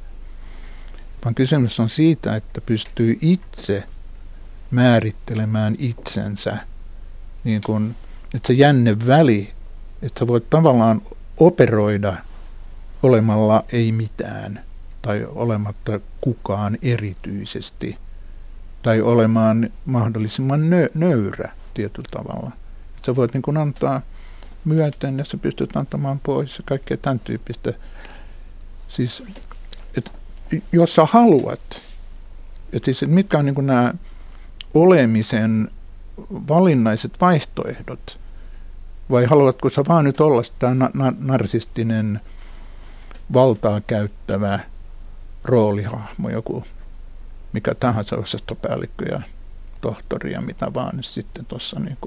[1.25, 3.83] Vaan kysymys on siitä, että pystyy itse
[4.71, 6.57] määrittelemään itsensä,
[7.43, 7.95] niin kun,
[8.33, 9.53] että se jänne väli,
[10.01, 11.01] että sä voit tavallaan
[11.37, 12.15] operoida
[13.03, 14.63] olemalla ei mitään
[15.01, 17.97] tai olematta kukaan erityisesti
[18.81, 22.51] tai olemaan mahdollisimman nö- nöyrä tietyllä tavalla.
[22.97, 24.01] Et sä voit niin kun antaa
[24.65, 27.73] myöten ja sä pystyt antamaan pois ja kaikkea tämän tyyppistä.
[28.89, 29.23] Siis,
[29.97, 30.11] et,
[30.71, 31.81] jos sä haluat,
[32.73, 33.93] että siis, et mitkä on niin nämä
[34.73, 35.71] olemisen
[36.31, 38.19] valinnaiset vaihtoehdot,
[39.09, 42.19] vai haluatko sä vaan nyt olla tämä na- na- narsistinen–
[43.33, 44.59] valtaa käyttävä
[45.43, 46.63] roolihahmo, joku
[47.53, 49.21] mikä tahansa osastopäällikkö ja
[49.81, 51.79] tohtori ja mitä vaan sitten tuossa.
[51.79, 51.97] Niin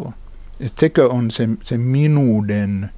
[0.60, 2.90] että sekö on se, se minuuden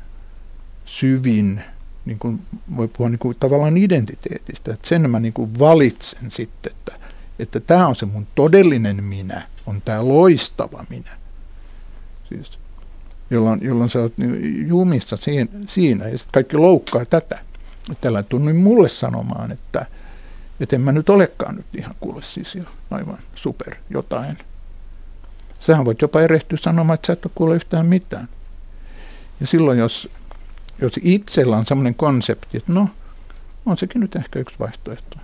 [0.85, 1.61] syvin,
[2.05, 2.41] niin kuin
[2.77, 6.93] voi puhua niin kuin tavallaan identiteetistä, että sen mä niin kuin valitsen sitten, että,
[7.39, 11.11] että tämä on se mun todellinen minä, on tämä loistava minä.
[12.29, 12.59] Siis,
[13.31, 17.50] jolloin, jolloin sä oot niin jumissa siinä, siinä ja sitten kaikki loukkaa tätä
[18.01, 19.87] tällä tunnin mulle sanomaan, että,
[20.61, 24.39] että en mä nyt olekaan nyt ihan kuule siis jo aivan super jotain.
[25.61, 28.29] Sähän voit jopa erehtyä sanomaan, että sä et ole kuule yhtään mitään.
[29.41, 30.11] Ja silloin, jos,
[30.81, 32.89] jos itsellä on sellainen konsepti, että no,
[33.67, 35.17] on sekin nyt ehkä yksi vaihtoehto.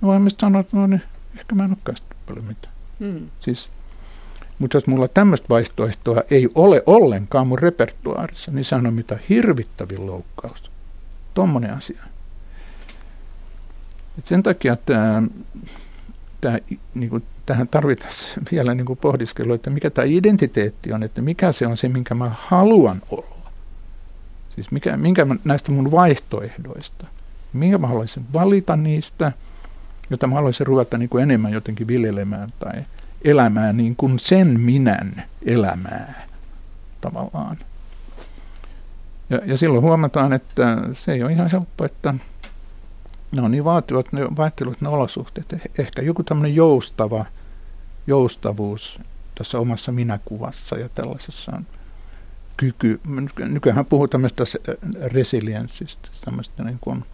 [0.00, 1.02] No voin sanoa, että no niin,
[1.38, 1.96] ehkä mä en olekaan
[2.26, 2.74] paljon mitään.
[3.00, 3.30] Hmm.
[3.40, 3.70] Siis,
[4.58, 10.06] mutta jos mulla tämmöistä vaihtoehtoa ei ole ollenkaan mun repertuaarissa, niin se on mitä hirvittävin
[10.06, 10.73] loukkaus.
[11.34, 12.02] Tuommoinen asia.
[14.18, 15.22] Et sen takia tämä,
[16.40, 16.58] tämä,
[16.94, 18.12] niin kuin, tähän tarvitaan
[18.52, 22.14] vielä niin kuin pohdiskelua, että mikä tämä identiteetti on, että mikä se on se, minkä
[22.14, 23.50] mä haluan olla.
[24.54, 27.06] Siis mikä, minkä mä, näistä mun vaihtoehdoista,
[27.52, 29.32] minkä mä haluaisin valita niistä,
[30.10, 32.84] jota mä haluaisin ruveta niin kuin enemmän jotenkin viljelemään tai
[33.24, 36.26] elämään niin kuin sen minän elämää
[37.00, 37.56] tavallaan.
[39.30, 42.14] Ja, ja silloin huomataan, että se ei ole ihan helppo, että
[43.32, 45.52] ne on niin vaativat ne vaihtelut ne olosuhteet.
[45.52, 47.24] Eh, ehkä joku tämmöinen joustava,
[48.06, 48.98] joustavuus
[49.34, 51.62] tässä omassa minäkuvassa ja tällaisessa
[52.56, 53.00] kyky.
[53.38, 54.44] Nykyään puhutaan tämmöistä
[55.02, 57.04] resilienssistä, tämmöistä niin kuin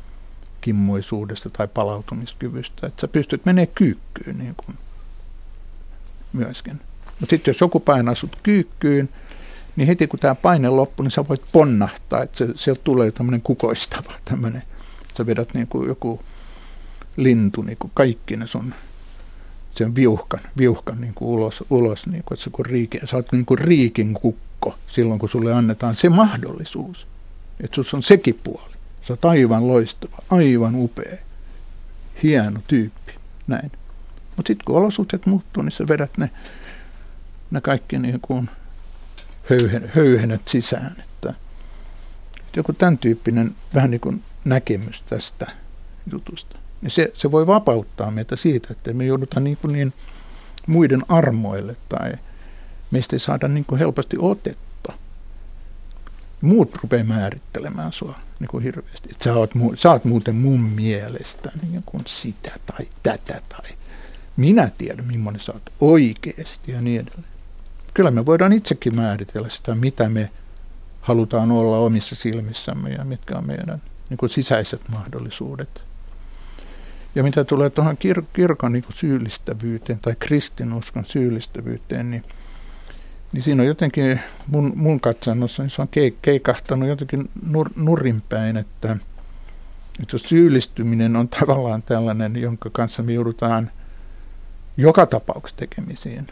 [0.61, 4.77] kimmoisuudesta tai palautumiskyvystä, että sä pystyt menemään kyykkyyn niin kuin
[6.33, 6.81] myöskin.
[7.21, 9.09] Mutta sitten jos joku painaa sut kyykkyyn,
[9.77, 13.43] niin heti kun tämä paine loppuu, niin sä voit ponnahtaa, että se, sieltä tulee tämmöinen
[13.43, 14.63] kukoistava tämmöinen,
[15.17, 16.21] sä vedät niin kuin joku
[17.17, 18.75] lintu niin kuin kaikki ne sun
[19.75, 23.33] sen viuhkan, viuhkan niin kuin ulos, ulos niin kuin, että sä, kun riiki, sä oot
[23.33, 27.07] niin kuin riikin kukko silloin, kun sulle annetaan se mahdollisuus,
[27.61, 28.75] että sus on sekin puoli.
[29.07, 31.17] Sä oot aivan loistava, aivan upea,
[32.23, 33.13] hieno tyyppi,
[33.47, 33.73] näin.
[34.37, 36.31] Mutta sitten kun olosuhteet muuttuu, niin sä vedät ne,
[37.51, 38.51] ne kaikki niin kuin
[39.51, 40.97] höyhen, höyhenet sisään.
[40.99, 41.35] Että
[42.57, 45.47] joku tämän tyyppinen vähän niin kuin näkemys tästä
[46.13, 49.93] jutusta, niin se, se voi vapauttaa meitä siitä, että me joudutaan niin, kuin niin
[50.67, 52.13] muiden armoille tai
[52.91, 54.93] meistä ei saada niin kuin helposti otetta.
[56.41, 59.09] Muut rupeaa määrittelemään sua niin kuin hirveästi.
[59.13, 63.71] Että sä, oot, sä oot muuten mun mielestä niin kuin sitä tai tätä tai
[64.37, 67.40] minä tiedän, millainen sä oot oikeasti ja niin edelleen.
[67.95, 70.31] Kyllä me voidaan itsekin määritellä sitä, mitä me
[71.01, 75.83] halutaan olla omissa silmissämme ja mitkä on meidän niin kuin sisäiset mahdollisuudet.
[77.15, 82.25] Ja mitä tulee tuohon kir- kirkon niin syyllistävyyteen tai kristinuskon syyllistävyyteen, niin,
[83.33, 85.89] niin siinä on jotenkin mun, mun katsannossa niin se on
[86.23, 88.97] keikahtanut jotenkin nur, nurinpäin, että,
[90.03, 93.71] että syyllistyminen on tavallaan tällainen, jonka kanssa me joudutaan
[94.77, 96.27] joka tapauksessa tekemisiin.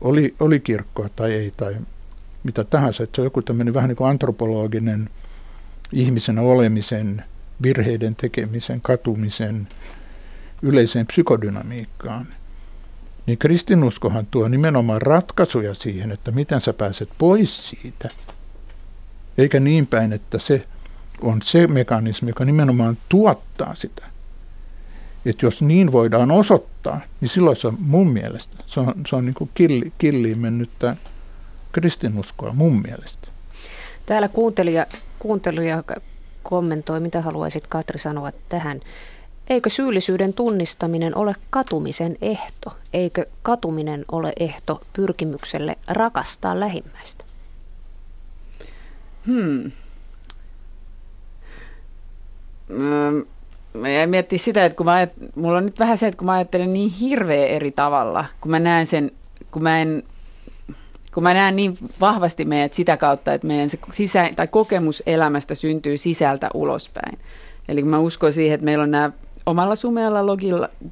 [0.00, 1.76] Oli, oli kirkkoa tai ei tai
[2.44, 3.02] mitä tahansa.
[3.02, 5.10] Että se on joku tämmöinen vähän niin kuin antropologinen
[5.92, 7.24] ihmisenä olemisen,
[7.62, 9.68] virheiden tekemisen, katumisen,
[10.62, 12.26] yleiseen psykodynamiikkaan.
[13.26, 18.08] Niin kristinuskohan tuo nimenomaan ratkaisuja siihen, että miten sä pääset pois siitä.
[19.38, 20.66] Eikä niin päin, että se
[21.20, 24.09] on se mekanismi, joka nimenomaan tuottaa sitä.
[25.26, 29.24] Että jos niin voidaan osoittaa, niin silloin se on mun mielestä, se on, se on
[29.24, 30.96] niin kuin killi, killiin mennyttä
[31.72, 33.28] kristinuskoa mun mielestä.
[34.06, 34.86] Täällä kuuntelija,
[35.18, 35.84] kuuntelija
[36.42, 38.80] kommentoi, mitä haluaisit Katri sanoa tähän.
[39.50, 42.76] Eikö syyllisyyden tunnistaminen ole katumisen ehto?
[42.92, 47.24] Eikö katuminen ole ehto pyrkimykselle rakastaa lähimmäistä?
[49.26, 49.72] Hmm.
[53.74, 56.32] Mä miettiä sitä, että kun mä ajat, mulla on nyt vähän se, että kun mä
[56.32, 59.10] ajattelen niin hirveä eri tavalla, kun mä näen sen,
[59.50, 60.02] kun mä en
[61.14, 65.54] kun mä näen niin vahvasti meidät sitä kautta, että meidän se sisä, tai kokemus elämästä
[65.54, 67.18] syntyy sisältä ulospäin.
[67.68, 69.10] Eli mä uskon siihen, että meillä on nämä
[69.46, 70.26] omalla sumealla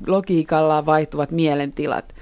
[0.06, 2.14] logiikalla vaihtuvat mielentilat.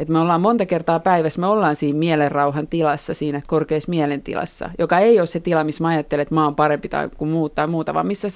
[0.00, 4.98] Että me ollaan monta kertaa päivässä, me ollaan siinä mielenrauhan tilassa, siinä korkeassa mielentilassa, joka
[4.98, 7.66] ei ole se tila, missä mä ajattelen, että mä oon parempi tai kuin muut tai
[7.66, 8.28] muuta, vaan missä,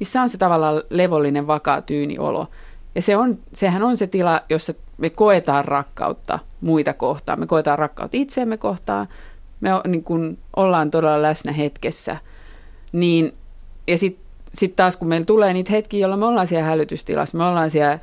[0.00, 2.46] missä on se tavallaan levollinen, vakaa, tyyni olo.
[2.94, 7.78] Ja se on, sehän on se tila, jossa me koetaan rakkautta muita kohtaan, me koetaan
[7.78, 9.08] rakkautta itseemme kohtaan,
[9.60, 12.16] me niin kun ollaan todella läsnä hetkessä.
[12.92, 13.34] Niin,
[13.86, 17.44] ja sitten sit taas kun meillä tulee niitä hetkiä, jolloin me ollaan siellä hälytystilassa, me
[17.44, 17.98] ollaan siellä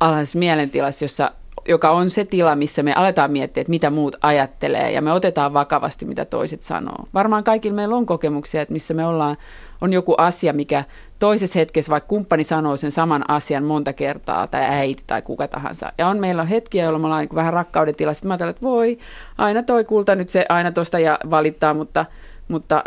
[0.00, 1.32] alhaisessa mielentilassa, jossa,
[1.68, 5.54] joka on se tila, missä me aletaan miettiä, että mitä muut ajattelee ja me otetaan
[5.54, 7.08] vakavasti, mitä toiset sanoo.
[7.14, 9.36] Varmaan kaikilla meillä on kokemuksia, että missä me ollaan,
[9.80, 10.84] on joku asia, mikä
[11.18, 15.92] toisessa hetkessä vaikka kumppani sanoo sen saman asian monta kertaa, tai äiti tai kuka tahansa.
[15.98, 18.26] Ja on meillä on hetkiä, jolloin me ollaan niin vähän rakkauden tilassa.
[18.26, 18.98] Mä ajattelen, että voi,
[19.38, 22.06] aina toi kulta nyt se aina tosta ja valittaa, mutta,
[22.48, 22.84] mutta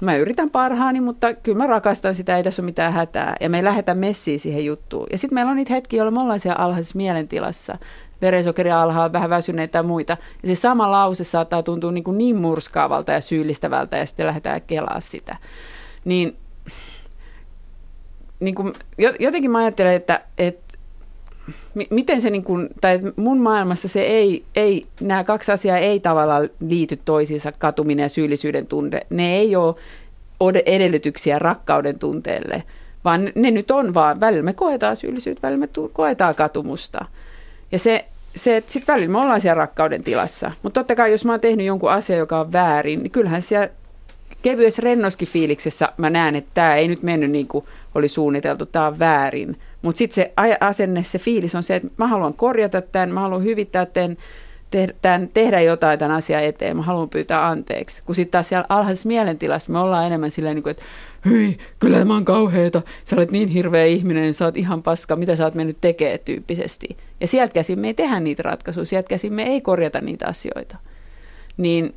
[0.00, 3.36] mä yritän parhaani, mutta kyllä mä rakastan sitä, ei tässä ole mitään hätää.
[3.40, 5.06] Ja me ei lähdetä messiin siihen juttuun.
[5.12, 7.78] Ja sitten meillä on niitä hetkiä, jolloin me ollaan siellä alhaisessa mielentilassa
[8.22, 10.16] verensokeri alhaalla, vähän väsyneitä ja muita.
[10.42, 14.62] Ja se sama lause saattaa tuntua niin, kuin niin murskaavalta ja syyllistävältä ja sitten lähdetään
[14.62, 15.36] kelaa sitä.
[16.04, 16.36] Niin
[18.42, 18.72] niin kuin,
[19.20, 20.78] jotenkin mä ajattelen, että, että
[21.90, 26.48] miten se, niin kuin, tai mun maailmassa se ei, ei, nämä kaksi asiaa ei tavallaan
[26.60, 29.06] liity toisiinsa, katuminen ja syyllisyyden tunne.
[29.10, 29.56] Ne ei
[30.40, 32.62] ole edellytyksiä rakkauden tunteelle,
[33.04, 37.04] vaan ne nyt on vaan, välillä me koetaan syyllisyyttä, välillä me koetaan katumusta.
[37.72, 38.04] Ja se,
[38.36, 40.52] se että sitten välillä me ollaan siellä rakkauden tilassa.
[40.62, 43.68] Mutta totta kai, jos mä oon tehnyt jonkun asian, joka on väärin, niin kyllähän siellä
[44.42, 47.64] kevyessä rennoskin fiiliksessä mä näen, että tämä ei nyt mennyt niin kuin
[47.94, 49.58] oli suunniteltu, tämä on väärin.
[49.82, 53.44] Mutta sitten se asenne, se fiilis on se, että mä haluan korjata tämän, mä haluan
[53.44, 54.16] hyvittää tämän,
[54.72, 58.02] tehdä, tehdä jotain tämän asian eteen, mä haluan pyytää anteeksi.
[58.06, 60.82] Kun sitten taas siellä alhaisessa mielentilassa me ollaan enemmän silleen, niin kuin, että
[61.28, 65.36] hyi, kyllä tämä on kauheeta, sä olet niin hirveä ihminen, sä oot ihan paska, mitä
[65.36, 66.96] sä oot mennyt tekemään tyyppisesti.
[67.20, 70.76] Ja sieltä käsin me ei tehdä niitä ratkaisuja, sieltä käsin me ei korjata niitä asioita.
[71.56, 71.94] Niin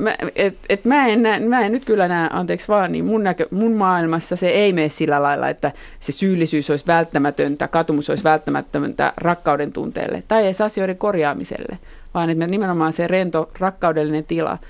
[0.00, 3.22] mä, et, et mä, en näe, mä en nyt kyllä näe, anteeksi vaan, niin mun,
[3.22, 8.24] näkö, mun maailmassa se ei mene sillä lailla, että se syyllisyys olisi välttämätöntä, katumus olisi
[8.24, 11.78] välttämättömäntä rakkauden tunteelle tai edes asioiden korjaamiselle,
[12.14, 14.58] vaan että nimenomaan se rento, rakkaudellinen tila–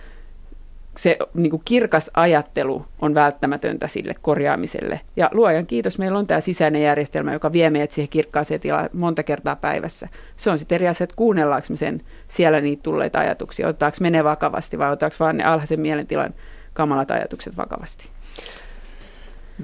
[0.96, 5.00] se niin kuin kirkas ajattelu on välttämätöntä sille korjaamiselle.
[5.16, 9.22] Ja luojan kiitos, meillä on tämä sisäinen järjestelmä, joka vie meidät siihen kirkkaaseen tilaan monta
[9.22, 10.08] kertaa päivässä.
[10.36, 14.24] Se on sitten eri asia, että kuunnellaanko me sen siellä niitä tulleita ajatuksia, otetaanko me
[14.24, 16.34] vakavasti vai otetaanko vaan ne alhaisen mielentilan
[16.72, 18.08] kamalat ajatukset vakavasti.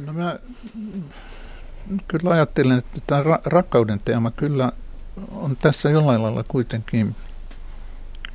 [0.04, 0.38] No mä
[2.08, 4.72] kyllä ajattelen, että tämä rakkauden teema kyllä
[5.30, 7.16] on tässä jollain lailla kuitenkin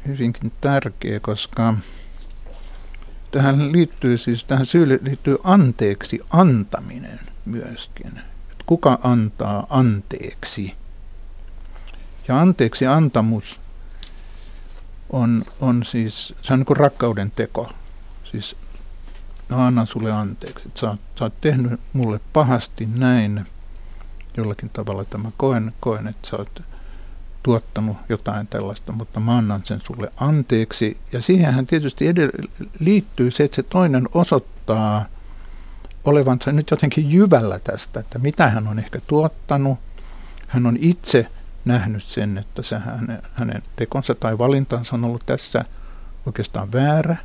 [0.08, 1.74] hyvinkin tärkeä, koska
[3.32, 8.08] tähän liittyy siis, tähän syylle liittyy anteeksi antaminen myöskin.
[8.52, 10.76] Että kuka antaa anteeksi?
[12.28, 13.60] Ja anteeksi antamus
[15.10, 17.72] on, on siis, se on niin kuin rakkauden teko.
[18.32, 18.56] Siis
[19.50, 20.64] no annan sulle anteeksi.
[20.68, 23.46] Että sä, sä oot tehnyt mulle pahasti näin
[24.38, 26.62] jollakin tavalla, että mä koen, koen että sä oot
[27.44, 30.98] tuottanut jotain tällaista, mutta mä annan sen sulle anteeksi.
[31.12, 32.06] Ja siihenhän tietysti
[32.80, 35.06] liittyy se, että se toinen osoittaa
[36.04, 39.80] olevansa nyt jotenkin jyvällä tästä, että mitä hän on ehkä tuottanut.
[40.48, 41.28] Hän on itse
[41.66, 45.66] nähnyt sen, että se hänen, hänen tekonsa tai valintansa on ollut tässä
[46.26, 47.16] oikeastaan väärä.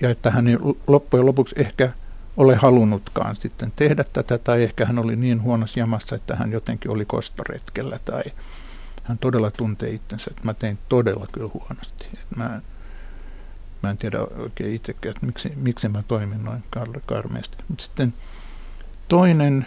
[0.00, 0.56] Ja että hän ei
[0.86, 1.92] loppujen lopuksi ehkä
[2.36, 6.90] ole halunnutkaan sitten tehdä tätä, tai ehkä hän oli niin huonossa jamassa, että hän jotenkin
[6.90, 8.22] oli kostoretkellä tai
[9.02, 12.08] hän todella tuntee itsensä, että mä tein todella kyllä huonosti.
[12.14, 12.60] Että mä,
[13.82, 17.56] mä en tiedä oikein itsekään, että miksi, miksi mä toimin noin kar- karmeasti.
[17.68, 18.14] Mutta sitten
[19.08, 19.66] toinen,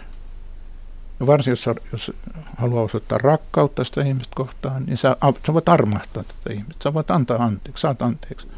[1.26, 2.12] varsin jos, jos
[2.56, 5.16] haluaa osoittaa rakkautta sitä ihmistä kohtaan, niin sä,
[5.46, 6.82] sä voit armahtaa tätä ihmistä.
[6.82, 8.48] Sä voit antaa anteeksi, saat anteeksi.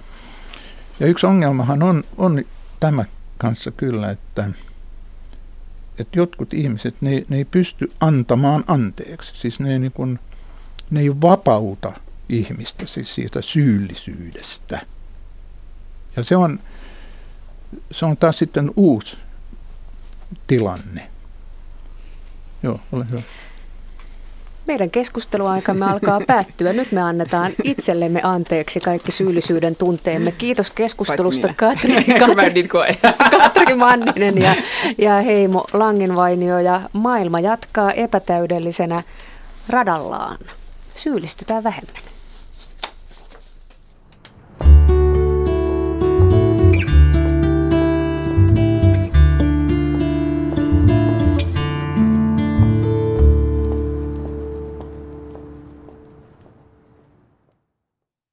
[1.00, 2.44] Ja yksi ongelmahan on, on
[2.80, 3.04] tämä
[3.38, 4.50] kanssa kyllä, että,
[5.98, 9.32] että jotkut ihmiset, ne, ne ei pysty antamaan anteeksi.
[9.36, 10.18] Siis ne ei niin kuin,
[10.90, 11.92] ne ei vapauta
[12.28, 14.80] ihmistä siis siitä syyllisyydestä.
[16.16, 16.60] Ja se on,
[17.92, 19.16] se on taas sitten uusi
[20.46, 21.08] tilanne.
[22.62, 23.22] Joo, ole hyvä.
[24.66, 26.72] Meidän keskusteluaikamme alkaa päättyä.
[26.72, 30.32] Nyt me annetaan itsellemme anteeksi kaikki syyllisyyden tunteemme.
[30.32, 32.68] Kiitos keskustelusta Katri, Katri,
[33.38, 34.54] Katri Manninen ja,
[34.98, 36.58] ja Heimo Langenvainio.
[36.58, 39.02] Ja maailma jatkaa epätäydellisenä
[39.68, 40.38] radallaan
[40.98, 42.17] syyllistytään vähemmän.